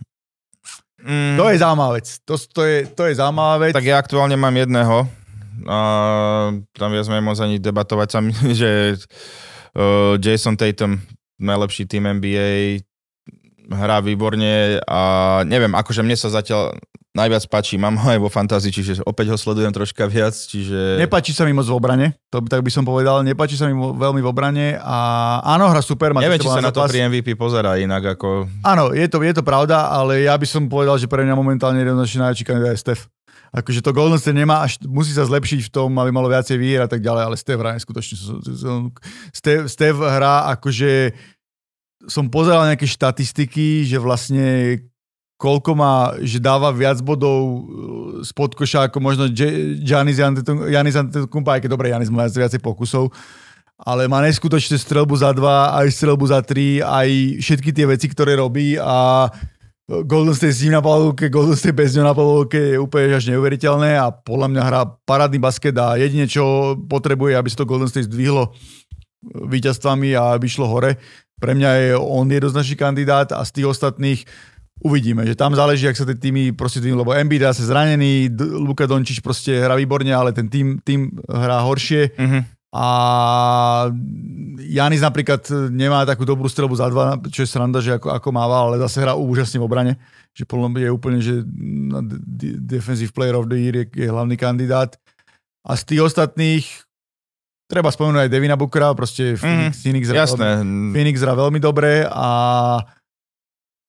[1.04, 1.36] Mm.
[1.36, 2.08] To je zaujímavá vec.
[2.24, 3.74] To, to, je, to je zaujímavá vec.
[3.76, 5.06] Tak ja aktuálne mám jedného.
[5.68, 8.96] Uh, tam viac môcť ani debatovať sami, že
[9.76, 11.04] uh, Jason Tatum,
[11.38, 12.82] najlepší tým NBA,
[13.70, 15.02] hrá výborne a
[15.46, 16.74] neviem, akože mne sa zatiaľ
[17.20, 20.96] najviac páči, mám ho aj vo fantázii, čiže opäť ho sledujem troška viac, čiže...
[20.96, 23.76] Nepáči sa mi moc v obrane, to by, tak by som povedal, nepáči sa mi
[23.76, 24.98] veľmi v obrane a
[25.44, 26.16] áno, hra super.
[26.16, 28.48] Má Neviem, či sa na to pri MVP pozerá inak ako...
[28.64, 31.84] Áno, je to, je to pravda, ale ja by som povedal, že pre mňa momentálne
[31.84, 33.04] jednoznačne najväčší kandidát je Steph.
[33.50, 36.86] Akože to Golden State nemá, až musí sa zlepšiť v tom, aby malo viacej výher
[36.86, 38.16] a tak ďalej, ale Steph hrá neskutočne.
[39.34, 41.18] Steph, Steph hrá akože
[42.08, 44.78] som pozeral nejaké štatistiky, že vlastne
[45.40, 47.60] koľko má, že dáva viac bodov uh,
[48.28, 49.32] spod koša ako možno
[49.80, 50.20] Janis
[51.00, 53.08] Antetokounmpo, aj keď dobre, Janis má viacej pokusov,
[53.80, 58.36] ale má neskutočne strelbu za dva, aj strelbu za tri, aj všetky tie veci, ktoré
[58.36, 59.32] robí a
[59.90, 63.32] Golden State s ním na palovke, Golden State bez ňou na palovke je úplne až
[63.34, 67.90] neuveriteľné a podľa mňa hrá parádny basket a jedine, čo potrebuje, aby sa to Golden
[67.90, 68.54] State zdvihlo
[69.50, 71.02] víťazstvami a aby šlo hore.
[71.42, 74.20] Pre mňa je on jednoznačný kandidát a z tých ostatných
[74.80, 78.88] uvidíme, že tam záleží, ak sa tie týmy proste tým, lebo Embiid je zranený, Luka
[78.88, 82.16] Dončič proste hrá výborne, ale ten tým, tým hrá horšie.
[82.16, 82.42] Uh-huh.
[82.70, 82.88] A
[84.62, 85.42] Janis napríklad
[85.74, 89.02] nemá takú dobrú strelbu za dva, čo je sranda, že ako, ako máva, ale zase
[89.02, 89.94] hrá úžasne v obrane.
[90.38, 91.34] Že podľa mňa je úplne, že
[91.90, 92.06] na
[92.62, 94.94] Defensive Player of the Year je, je hlavný kandidát.
[95.66, 96.66] A z tých ostatných
[97.66, 100.26] treba spomenúť aj Devina Bookera, proste Phoenix, mm, Phoenix, hrá,
[100.94, 102.28] Phoenix hrá veľmi dobre a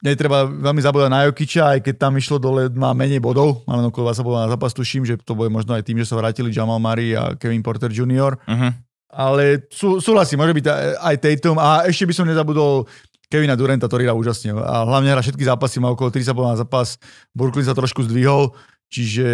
[0.01, 4.09] netreba veľmi zabúdať na Jokiča, aj keď tam išlo dole, má menej bodov, ale okolo
[4.13, 6.81] 20 bodov na zápas, tuším, že to bude možno aj tým, že sa vrátili Jamal
[6.81, 8.37] Murray a Kevin Porter Jr.
[8.37, 8.73] Uh-huh.
[9.11, 12.89] Ale sú, súhlasím, môže byť aj Tatum a ešte by som nezabudol
[13.31, 16.59] Kevina Duranta, ktorý hrá úžasne a hlavne hrá všetky zápasy, má okolo 30 bodov na
[16.59, 16.97] zápas,
[17.37, 18.57] Brooklyn sa trošku zdvihol,
[18.91, 19.27] čiže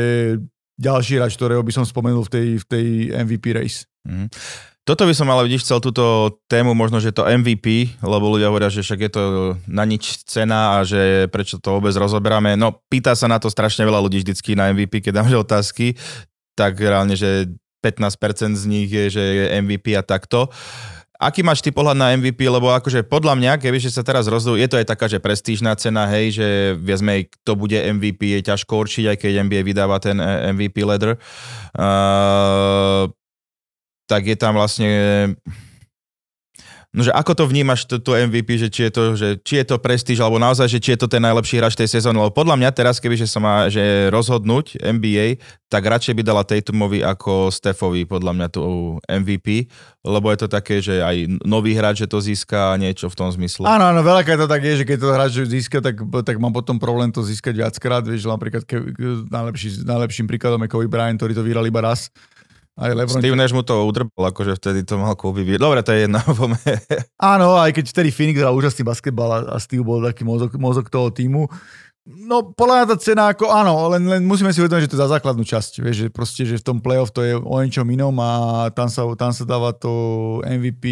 [0.77, 2.87] ďalší hráč, ktorého by som spomenul v tej, v tej
[3.25, 3.89] MVP race.
[4.05, 4.29] Uh-huh.
[4.87, 8.70] Toto by som ale vidíš chcel túto tému, možno, že to MVP, lebo ľudia hovoria,
[8.70, 9.22] že však je to
[9.66, 12.55] na nič cena a že prečo to vôbec rozoberáme.
[12.55, 15.99] No, pýta sa na to strašne veľa ľudí vždycky na MVP, keď dáme otázky,
[16.55, 17.51] tak reálne, že
[17.82, 20.55] 15% z nich je, že je MVP a takto.
[21.18, 24.70] Aký máš ty pohľad na MVP, lebo akože podľa mňa, keby sa teraz rozhodol, je
[24.70, 27.03] to aj taká, že prestížna cena, hej, že viac
[27.43, 31.18] kto bude MVP, je ťažko určiť, aj keď NBA vydáva ten eh, MVP ladder.
[31.74, 33.11] Uh,
[34.07, 34.90] tak je tam vlastne
[36.96, 39.68] No, že ako to vnímaš, tú, tú MVP, že či je to, že, či je
[39.68, 42.57] to prestíž, alebo naozaj, že či je to ten najlepší hráč tej sezóny, lebo podľa
[42.57, 45.36] mňa teraz, keby že sa má že rozhodnúť NBA,
[45.68, 49.68] tak radšej by dala Tatumovi ako Stefovi, podľa mňa tú MVP,
[50.09, 53.68] lebo je to také, že aj nový hráč, že to získa niečo v tom zmysle.
[53.68, 56.80] Áno, áno, veľakrát to tak je, že keď to hráč získa, tak, tak mám potom
[56.80, 58.80] problém to získať viackrát, vieš, napríklad ke,
[59.28, 62.09] najlepší, najlepším príkladom je Kobe Bryant, ktorý to vyhral iba raz
[62.77, 63.20] aj Lebron...
[63.24, 65.41] Steve Nash mu to udrbal, akože vtedy to mal Kobe.
[65.57, 66.20] Dobre, to je jedno.
[67.35, 71.09] Áno, aj keď vtedy Phoenix hral úžasný basketbal a Steve bol taký mozog, mozog toho
[71.09, 71.49] týmu.
[72.07, 75.02] No, podľa mňa tá cena ako, áno, len, len musíme si uvedomiť, že to je
[75.02, 78.14] za základnú časť, vieš, že proste, že v tom playoff to je o niečom inom
[78.22, 78.30] a
[78.70, 79.90] tam sa, tam sa dáva to
[80.46, 80.86] MVP,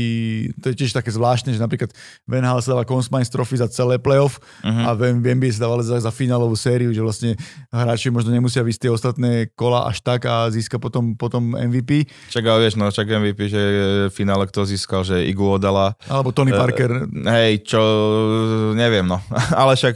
[0.59, 1.95] to je tiež také zvláštne, že napríklad
[2.27, 4.91] Van Hal sa dáva Consmines Trophy za celé playoff uh-huh.
[4.91, 7.39] a v, v NBA sa dávali za, za finálovú sériu, že vlastne
[7.71, 12.11] hráči možno nemusia vysť tie ostatné kola až tak a získa potom, potom MVP.
[12.35, 13.63] Čak ale vieš, no, čak MVP, že
[14.11, 15.95] v finále kto získal, že Igu odala.
[16.11, 17.07] Alebo Tony Parker.
[17.07, 17.79] Uh, hej, čo,
[18.75, 19.23] neviem, no,
[19.63, 19.95] ale však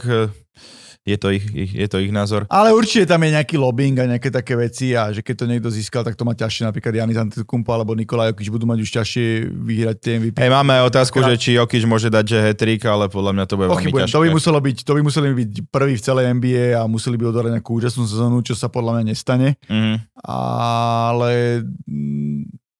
[1.09, 2.45] je to ich, ich, je to ich názor.
[2.53, 5.69] Ale určite tam je nejaký lobbying a nejaké také veci a že keď to niekto
[5.73, 6.69] získal, tak to má ťažšie.
[6.69, 10.35] Napríklad Janis Antetokounmpo alebo Nikolaj Jokic budú mať už ťažšie vyhrať tie MVP.
[10.37, 13.67] Hej, máme otázku, že či Jokic môže dať že hetrik, ale podľa mňa to bude
[13.73, 14.13] veľmi ťažké.
[14.13, 17.25] To by, muselo byť, to by museli byť prvý v celej NBA a museli by
[17.33, 19.57] odorať nejakú úžasnú sezónu, čo sa podľa mňa nestane.
[19.65, 19.97] Mm.
[20.21, 21.63] Ale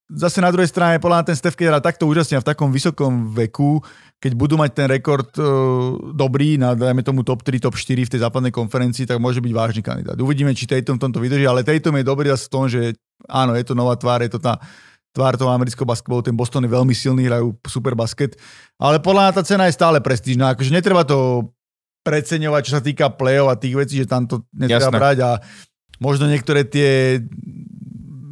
[0.10, 3.80] zase na druhej strane, podľa ten Steph, keď takto úžasne a v takom vysokom veku,
[4.18, 8.12] keď budú mať ten rekord uh, dobrý na, dajme tomu, top 3, top 4 v
[8.18, 10.18] tej západnej konferencii, tak môže byť vážny kandidát.
[10.18, 12.97] Uvidíme, či Tatum v tomto vydrží, ale Tatum je dobrý v tom, že
[13.30, 14.57] áno, je to nová tvár, je to tá
[15.14, 18.38] tvár toho amerického basketbalu, ten Boston je veľmi silný, hrajú super basket,
[18.78, 21.49] ale podľa mňa tá cena je stále prestížna, akože netreba to
[22.05, 24.99] preceňovať, čo sa týka play a tých vecí, že tam to netreba Jasné.
[25.01, 25.32] brať a
[25.99, 27.20] možno niektoré tie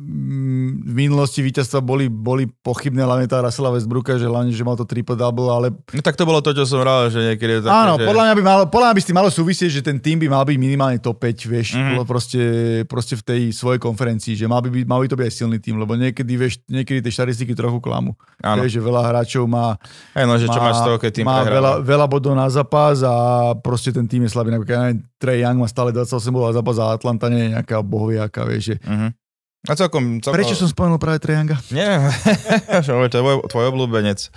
[0.07, 4.87] v minulosti víťazstva boli, boli pochybné, hlavne tá Russella Westbrooka, že hlavne, že mal to
[4.87, 5.67] triple-double, ale...
[5.91, 8.07] No tak to bolo to, čo som hral, že niekedy je také, Áno, že...
[8.07, 10.31] podľa mňa by malo, podľa mňa by s tým malo súvisieť, že ten tým by
[10.31, 12.07] mal byť minimálne top 5, vieš, mm-hmm.
[12.07, 12.41] proste,
[12.87, 15.57] proste v tej svojej konferencii, že mal by, byť, mal by to byť aj silný
[15.59, 18.15] tým, lebo niekedy, vieš, niekedy tie štatistiky trochu klamu.
[18.39, 18.63] Áno.
[18.63, 19.75] Vieš, že veľa hráčov má...
[20.15, 23.03] Hey, no, že čo má, máš toho, keď tým má veľa, veľa bodov na zápas
[23.03, 23.13] a
[23.59, 24.55] proste ten tým je slabý.
[24.55, 28.47] Napríklad Trey Young má stále 28 bodov na zápas a Atlanta nie je nejaká bohoviaka,
[28.47, 29.26] vieš, že mm-hmm
[29.67, 30.35] a celkom, celkom...
[30.39, 31.59] Prečo som spomenul práve Trejanga?
[31.75, 32.07] Nie,
[32.87, 34.31] to je tvoj, obľúbenec.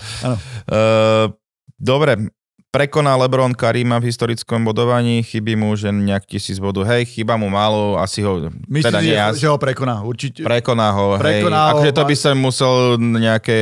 [0.67, 1.31] Uh,
[1.79, 2.35] dobre,
[2.71, 6.87] prekoná Lebron Karima v historickom bodovaní, chybí mu, že nejak tisíc bodu.
[6.87, 8.51] Hej, chyba mu málo, asi ho...
[8.67, 9.01] Myslíš, teda
[9.35, 10.47] že, že ho prekoná, určite.
[10.47, 11.67] Prekoná ho, prekoná hej.
[11.67, 13.59] Ho, akože to by sa musel nejaké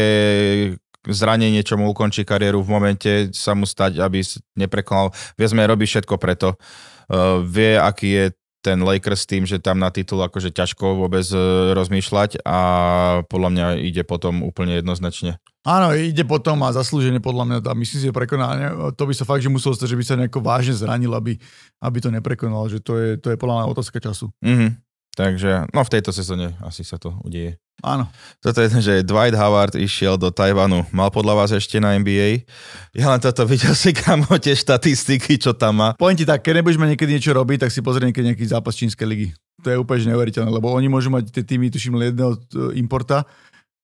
[1.09, 4.21] zranenie, čo mu ukončí kariéru v momente, sa mu stať, aby
[4.57, 5.12] neprekonal.
[5.41, 6.61] Vieme, robí všetko preto.
[7.09, 8.25] Uh, vie, aký je
[8.59, 12.59] ten Lakers tým, že tam na titul akože ťažko vôbec e, rozmýšľať a
[13.30, 15.38] podľa mňa ide potom úplne jednoznačne.
[15.68, 19.28] Áno, ide potom a zaslúžene podľa mňa a myslím si, že prekonanie, to by sa
[19.28, 21.36] fakt, že muselo stať, že by sa nejako vážne zranil, aby,
[21.84, 24.32] aby to neprekonal, že to je, to je podľa mňa otázka času.
[24.40, 24.70] Mm-hmm.
[25.19, 27.59] Takže, no v tejto sezóne asi sa to udeje.
[27.83, 28.07] Áno.
[28.39, 30.87] Toto je, že Dwight Howard išiel do Tajvanu.
[30.95, 32.47] Mal podľa vás ešte na NBA?
[32.95, 35.89] Ja len toto videl si kamo tie štatistiky, čo tam má.
[35.99, 38.79] Poviem ti tak, keď nebudeš mať niekedy niečo robiť, tak si pozri niekedy nejaký zápas
[38.79, 39.29] čínskej ligy.
[39.66, 42.39] To je úplne neuveriteľné, lebo oni môžu mať tie týmy, tuším, jedného e,
[42.79, 43.27] importa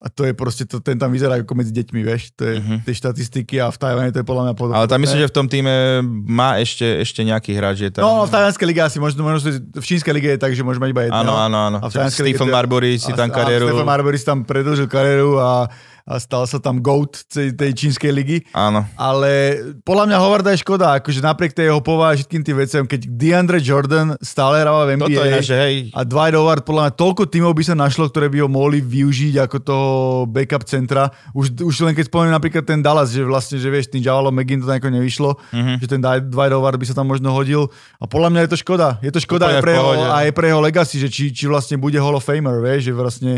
[0.05, 2.85] a to je proste, to, ten tam vyzerá ako medzi deťmi, vieš, to je uh-huh.
[2.85, 4.77] tie štatistiky a v Tajvane to je podľa mňa podobné.
[4.77, 7.89] Ale tam myslím, že v tom týme má ešte, ešte nejaký hráč.
[7.89, 8.05] Je tam...
[8.05, 10.93] No, v tajvanskej lige asi, možno, možno v čínskej lige je tak, že môže mať
[10.93, 11.25] iba jedného.
[11.25, 11.79] Áno, áno, áno.
[11.81, 13.73] A Stephen Marbury si tam kariéru.
[13.73, 15.73] Stephen Marbury si tam predlžil kariéru a
[16.05, 18.39] a stal sa tam GOAT tej, tej čínskej ligy.
[18.53, 18.85] Áno.
[18.95, 23.09] Ale podľa mňa Hovarda je škoda, akože napriek tej jeho povahe všetkým tým veciam, keď
[23.09, 25.75] DeAndre Jordan stále hráva v NBA je naše, hej.
[25.91, 29.41] a Dwight Howard, podľa mňa toľko tímov by sa našlo, ktoré by ho mohli využiť
[29.41, 29.89] ako toho
[30.27, 31.09] backup centra.
[31.33, 34.61] Už, už len keď spomeniem napríklad ten Dallas, že vlastne, že vieš, tým Javalom McGinn
[34.61, 35.81] to nejako nevyšlo, Mhm.
[35.81, 37.73] že ten Dwight Howard by sa tam možno hodil.
[37.97, 39.01] A podľa mňa je to škoda.
[39.01, 41.77] Je to škoda Úplne aj pre, jeho, aj pre jeho legacy, že či, či vlastne
[41.77, 43.33] bude Hall of Famer, vieš, že vlastne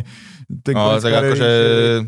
[0.63, 2.03] ten No, tak akože že-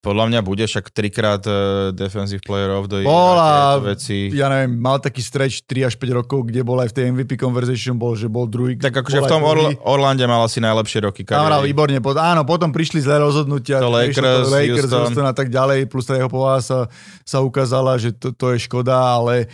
[0.00, 3.08] podľa mňa bude však trikrát uh, defensive player of the year.
[3.12, 4.32] Bol a veci.
[4.32, 7.36] ja neviem, mal taký stretch 3 až 5 rokov, kde bol aj v tej MVP
[7.36, 8.80] conversation, bol, že bol druhý.
[8.80, 9.44] Tak akože v tom.
[9.44, 11.68] Orl- Orlande mal asi najlepšie roky kariéry.
[11.68, 12.00] výborne.
[12.00, 13.76] Pod, áno, potom prišli zlé rozhodnutia.
[13.76, 15.00] To Lakers, Lakers Houston.
[15.12, 16.88] Houston a tak ďalej, plus tá jeho povaha sa,
[17.28, 19.52] sa ukázala, že to, to je škoda, ale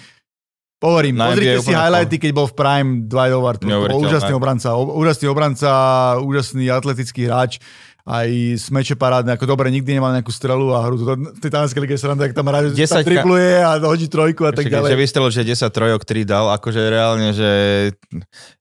[0.76, 3.64] Hovorím, Na pozrite si highlighty, keď bol v Prime Dwight Howard.
[3.64, 5.70] To úžasný obranca, úžasný obranca,
[6.20, 7.64] úžasný atletický hráč
[8.06, 8.30] aj
[8.62, 10.94] smeče parádne, ako dobre, nikdy nemal nejakú strelu a hru.
[10.94, 14.46] V tej talianskej lige sranda, jak tam hra, že 10 tam tripluje a hodí trojku
[14.46, 14.94] a tak ďalej.
[14.94, 17.50] že vystrelil, že 10 trojok, 3 dal, akože reálne, že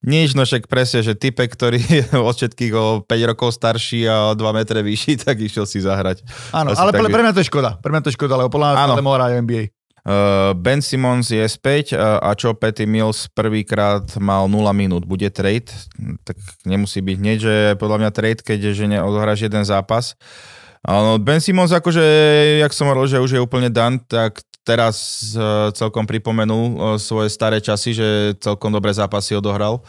[0.01, 4.33] nič, no však presne, že typek, ktorý je od všetkých o 5 rokov starší a
[4.33, 6.25] o 2 metre vyšší, tak išiel si zahrať.
[6.49, 7.69] Áno, Asi ale tak pre, by- pre mňa to je škoda.
[7.77, 9.74] Pre mňa to je škoda, lebo podľa mňa stále NBA.
[10.05, 15.01] Uh, ben Simmons je späť uh, a čo Patty Mills prvýkrát mal 0 minút.
[15.01, 15.73] Bude trade?
[16.21, 20.13] Tak nemusí byť hneď, že podľa mňa trade, keďže neodohráš jeden zápas.
[20.85, 22.05] Ale Ben Simmons akože,
[22.61, 27.57] jak som hovoril, že už je úplne dan, tak teraz uh, celkom pripomenul svoje staré
[27.57, 29.81] časy, že celkom dobré zápasy odohral.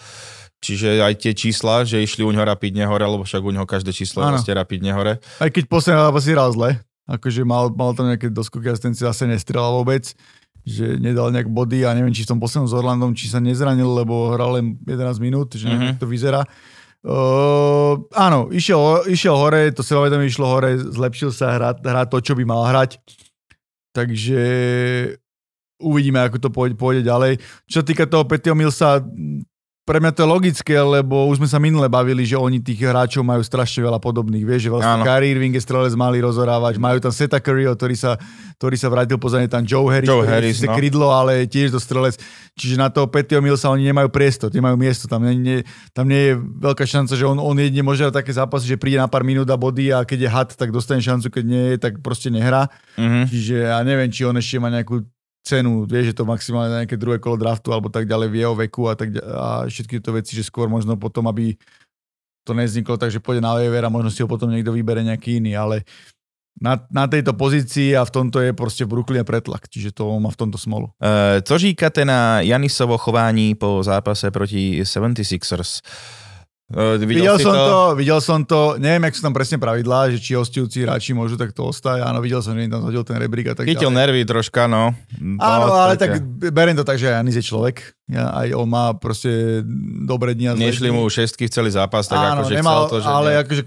[0.64, 3.92] Čiže aj tie čísla, že išli u ňoho rapidne hore, lebo však u ňoho každé
[3.92, 4.32] číslo Áno.
[4.32, 5.20] je vlastne rapidne hore.
[5.36, 9.24] Aj keď posledný zápas si hral zle, akože mal, mal tam nejaké doskoky asistencie, zase
[9.24, 10.10] nestrelal vôbec,
[10.66, 13.86] že nedal nejak body a neviem, či v tom poslednom s Orlandom, či sa nezranil,
[13.86, 15.86] lebo hral len 11 minút, že neviem, Mhm.
[15.94, 16.00] mm-hmm.
[16.02, 16.42] to vyzerá.
[17.06, 22.34] Uh, áno, išiel, išiel hore, to sebavedomie išlo hore, zlepšil sa, hrá, hrá to, čo
[22.34, 22.98] by mal hrať.
[23.94, 24.42] Takže
[25.78, 27.38] uvidíme, ako to pôjde, pôjde ďalej.
[27.70, 28.98] Čo sa týka toho Petio Millsa,
[29.86, 33.22] pre mňa to je logické, lebo už sme sa minule bavili, že oni tých hráčov
[33.22, 34.42] majú strašne veľa podobných.
[34.42, 35.06] Vieš, že vlastne.
[35.06, 38.18] Kyrie Irving je strelec malý rozhorávač, majú tam Seta Curryho, ktorý sa,
[38.58, 40.74] ktorý sa vrátil pozadne tam Joe Harris, Joe Harris, no.
[40.74, 42.18] krydlo, ale tiež to strelec.
[42.58, 45.58] Čiže na toho Petio Millsa oni nemajú priestor, nemajú miesto, tam nie, nie,
[45.94, 49.06] tam nie je veľká šanca, že on, on jedine môže také zápasy, že príde na
[49.06, 52.02] pár minút a body a keď je had, tak dostane šancu, keď nie je, tak
[52.02, 52.66] proste nehrá.
[52.98, 53.30] Mhm.
[53.30, 55.06] Čiže ja neviem, či on ešte má nejakú
[55.46, 58.54] cenu, vieš, že to maximálne na nejaké druhé kolo draftu alebo tak ďalej v jeho
[58.58, 61.54] veku a, tak a všetky tieto veci, že skôr možno potom, aby
[62.42, 65.54] to nezniklo, takže pôjde na waiver a možno si ho potom niekto vybere nejaký iný,
[65.54, 65.86] ale
[66.58, 70.32] na, na tejto pozícii a v tomto je proste v Brooklyne pretlak, čiže to má
[70.32, 70.90] v tomto smolu.
[70.98, 75.80] Uh, co říkáte na Janisovo chování po zápase proti 76ers?
[76.66, 77.94] Uh, Videl, si som to?
[77.94, 81.62] videl som to, neviem, jak sú tam presne pravidlá, že či hostujúci hráči môžu takto
[81.62, 83.98] ostať, áno, videl som, že im tam zhodil ten rebrík a tak Chytil ďalej.
[84.02, 84.90] nervy troška, no.
[85.38, 86.18] Áno, No, ale tak
[86.50, 87.94] beriem to tak, že Janis je človek.
[88.10, 89.62] Ja, aj on má proste
[90.02, 93.06] dobré dni Nešli mu šestky v celý zápas, tak Áno, akože nemal, chcel to, že
[93.06, 93.38] ale nie.
[93.42, 93.62] akože,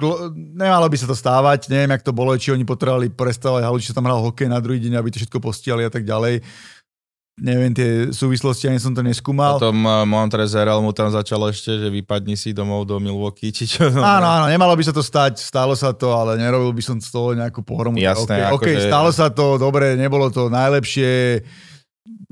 [0.60, 1.60] nemalo by sa to stávať.
[1.72, 4.60] Neviem, jak to bolo, či oni potrebovali prestavať halu, či sa tam hral hokej na
[4.60, 6.44] druhý deň, aby to všetko postiali a tak ďalej.
[7.40, 9.56] Neviem tie súvislosti, ani som to neskúmal.
[9.56, 13.88] Potom uh, Montrezl mu tam začalo ešte, že vypadni si domov do Milwaukee, či čo.
[13.88, 17.00] No, Áno, áno, nemalo by sa to stať, stalo sa to, ale nerobil by som
[17.00, 17.96] z toho nejakú pohromu.
[17.96, 21.42] Jasné, OK, okay akože- stalo sa to, dobre, nebolo to najlepšie,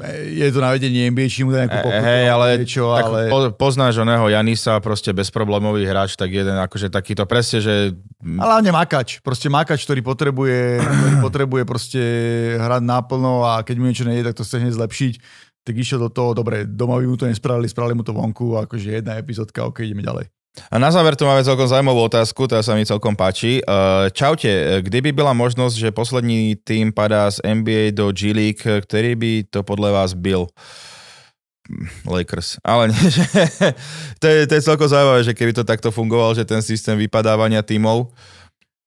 [0.06, 3.22] je to na vedení NBA, či mu dá nejakú pokutu, hej, ale, niečo, tak ale...
[3.34, 7.74] po, poznáš oného Janisa, proste bezproblémový hráč, tak jeden akože takýto presne, že
[8.22, 12.02] Ale hlavne makač, proste makač, ktorý potrebuje, ktorý potrebuje proste
[12.62, 15.14] hrať naplno a keď mu niečo nejde, tak to chce hneď zlepšiť.
[15.66, 19.02] Tak išiel do toho, dobre, doma by mu to nespravili, spravili mu to vonku, akože
[19.02, 20.37] jedna epizódka, ok, ideme ďalej.
[20.68, 23.62] A na záver tu máme celkom zaujímavú otázku, tá sa mi celkom páči.
[23.64, 29.16] Uh, čaute, kdyby byla možnosť, že poslední tým padá z NBA do G League, ktorý
[29.16, 30.50] by to podľa vás byl?
[32.08, 32.64] Lakers.
[32.64, 33.28] Ale nie, že
[34.22, 37.60] to, je, to je celkom zaujímavé, že keby to takto fungoval, že ten systém vypadávania
[37.60, 38.08] tímov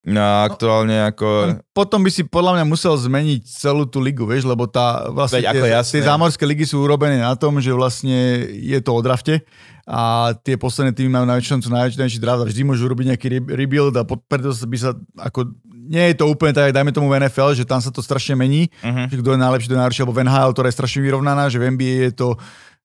[0.07, 1.61] no, aktuálne ako...
[1.77, 5.85] Potom by si podľa mňa musel zmeniť celú tú ligu, vieš, lebo tá, vlastne Veď
[5.85, 9.45] tie, tie zámorské ligy sú urobené na tom, že vlastne je to o drafte
[9.91, 13.27] a tie posledné týmy majú najväčšiu šancu najväčší, najväčší draft a vždy môžu robiť nejaký
[13.27, 15.51] re- rebuild a pod- preto by sa ako
[15.91, 18.71] nie je to úplne tak, dajme tomu v NFL, že tam sa to strašne mení,
[18.87, 19.11] Uh-huh.
[19.11, 21.59] že kto je najlepší, kto je najlepší, alebo v NHL, ktorá je strašne vyrovnaná, že
[21.59, 22.29] v NBA je to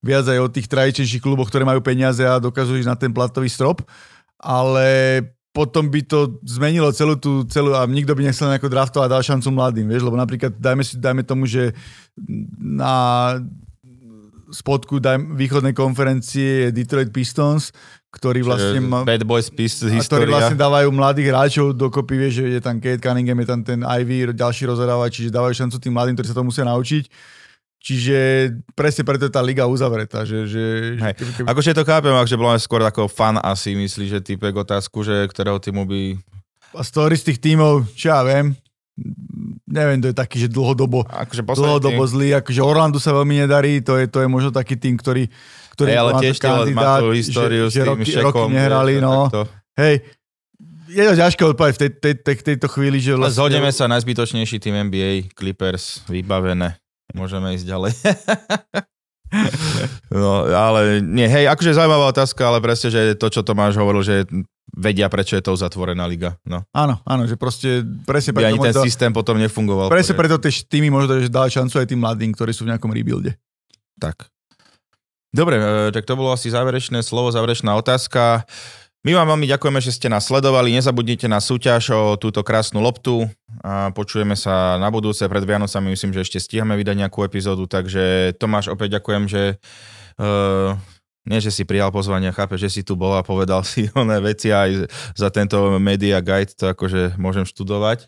[0.01, 3.53] viac aj o tých tradičnejších kluboch, ktoré majú peniaze a dokážu ísť na ten platový
[3.53, 3.85] strop,
[4.41, 5.21] ale
[5.53, 9.23] potom by to zmenilo celú tú, celú, a nikto by nechcel nejako draftovať a dal
[9.23, 11.71] šancu mladým, vieš, lebo napríklad dajme, si, dajme tomu, že
[12.59, 13.37] na
[14.51, 17.73] spodku daj, východnej konferencie je Detroit Pistons,
[18.15, 22.61] ktorí vlastne, ma, Bad Boys Pistons ktorí vlastne dávajú mladých hráčov dokopy, vieš, že je
[22.63, 26.27] tam Kate Cunningham, je tam ten Ivy, ďalší rozhrávač, čiže dávajú šancu tým mladým, ktorí
[26.31, 27.11] sa to musia naučiť.
[27.85, 28.17] Čiže
[28.73, 30.49] presne preto je tá liga uzavretá, že...
[30.49, 30.63] že,
[30.97, 31.13] Hej.
[31.21, 35.29] keby, Akože to chápem, akože bolo skôr ako fan asi, myslí, že typek otázku, že
[35.29, 36.17] ktorého týmu by...
[36.73, 38.57] a story z tých tímov, čo ja viem,
[39.67, 43.83] neviem, to je taký, že dlhodobo, Akože dlhodobo tým- zlý, akože Orlando sa veľmi nedarí,
[43.83, 45.27] to je, to je možno taký tým, ktorý,
[45.75, 48.31] ktorý Hej, ale má tiež to má tú históriu že, s že tým roky, Šekom.
[48.31, 49.27] roky nehrali, no.
[49.27, 49.41] takto.
[49.75, 49.95] Hej,
[50.87, 53.35] je to ťažké odpovedať v tej, tej, tej, tejto chvíli, že vlastne...
[53.35, 56.79] zhodneme sa, najzbytočnejší tým NBA, Clippers, vybavené.
[57.11, 57.91] Môžeme ísť ďalej.
[60.15, 64.23] no, ale nie, hej, akože zaujímavá otázka, ale presne, že to, čo Tomáš hovoril, že
[64.75, 66.35] vedia, prečo je to uzatvorená liga.
[66.43, 66.67] No.
[66.75, 69.87] Áno, áno, že proste presne By ani preto, ten možno, systém potom nefungoval.
[69.87, 72.91] presne preto tie týmy možno že dali šancu aj tým mladým, ktorí sú v nejakom
[72.91, 73.39] rebuilde.
[73.95, 74.27] Tak.
[75.31, 78.43] Dobre, e, tak to bolo asi záverečné slovo, záverečná otázka.
[79.05, 80.73] My vám veľmi ďakujeme, že ste nás sledovali.
[80.73, 83.29] Nezabudnite na súťaž o túto krásnu loptu.
[83.61, 85.21] A počujeme sa na budúce.
[85.29, 89.61] Pred Vianocami myslím, že ešte stíhame vydať nejakú epizódu, takže Tomáš, opäť ďakujem, že
[90.17, 90.73] uh,
[91.25, 94.53] nie, že si prijal pozvanie, chápe, že si tu bol a povedal si oné veci
[94.53, 98.05] aj za tento media guide, to akože môžem študovať.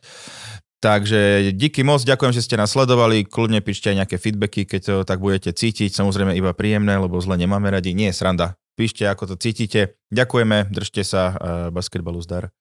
[0.78, 4.96] Takže díky moc, ďakujem, že ste nás sledovali, kľudne píšte aj nejaké feedbacky, keď to
[5.10, 8.54] tak budete cítiť, samozrejme iba príjemné, lebo zle nemáme radi, nie je sranda.
[8.78, 9.98] Píšte, ako to cítite.
[10.14, 11.38] Ďakujeme, držte sa, uh,
[11.74, 12.54] basketbalu zdar.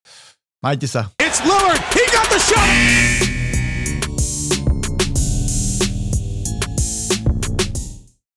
[0.65, 1.13] Majte sa.
[1.21, 1.85] It's Lillard.
[1.93, 3.46] He got the shot.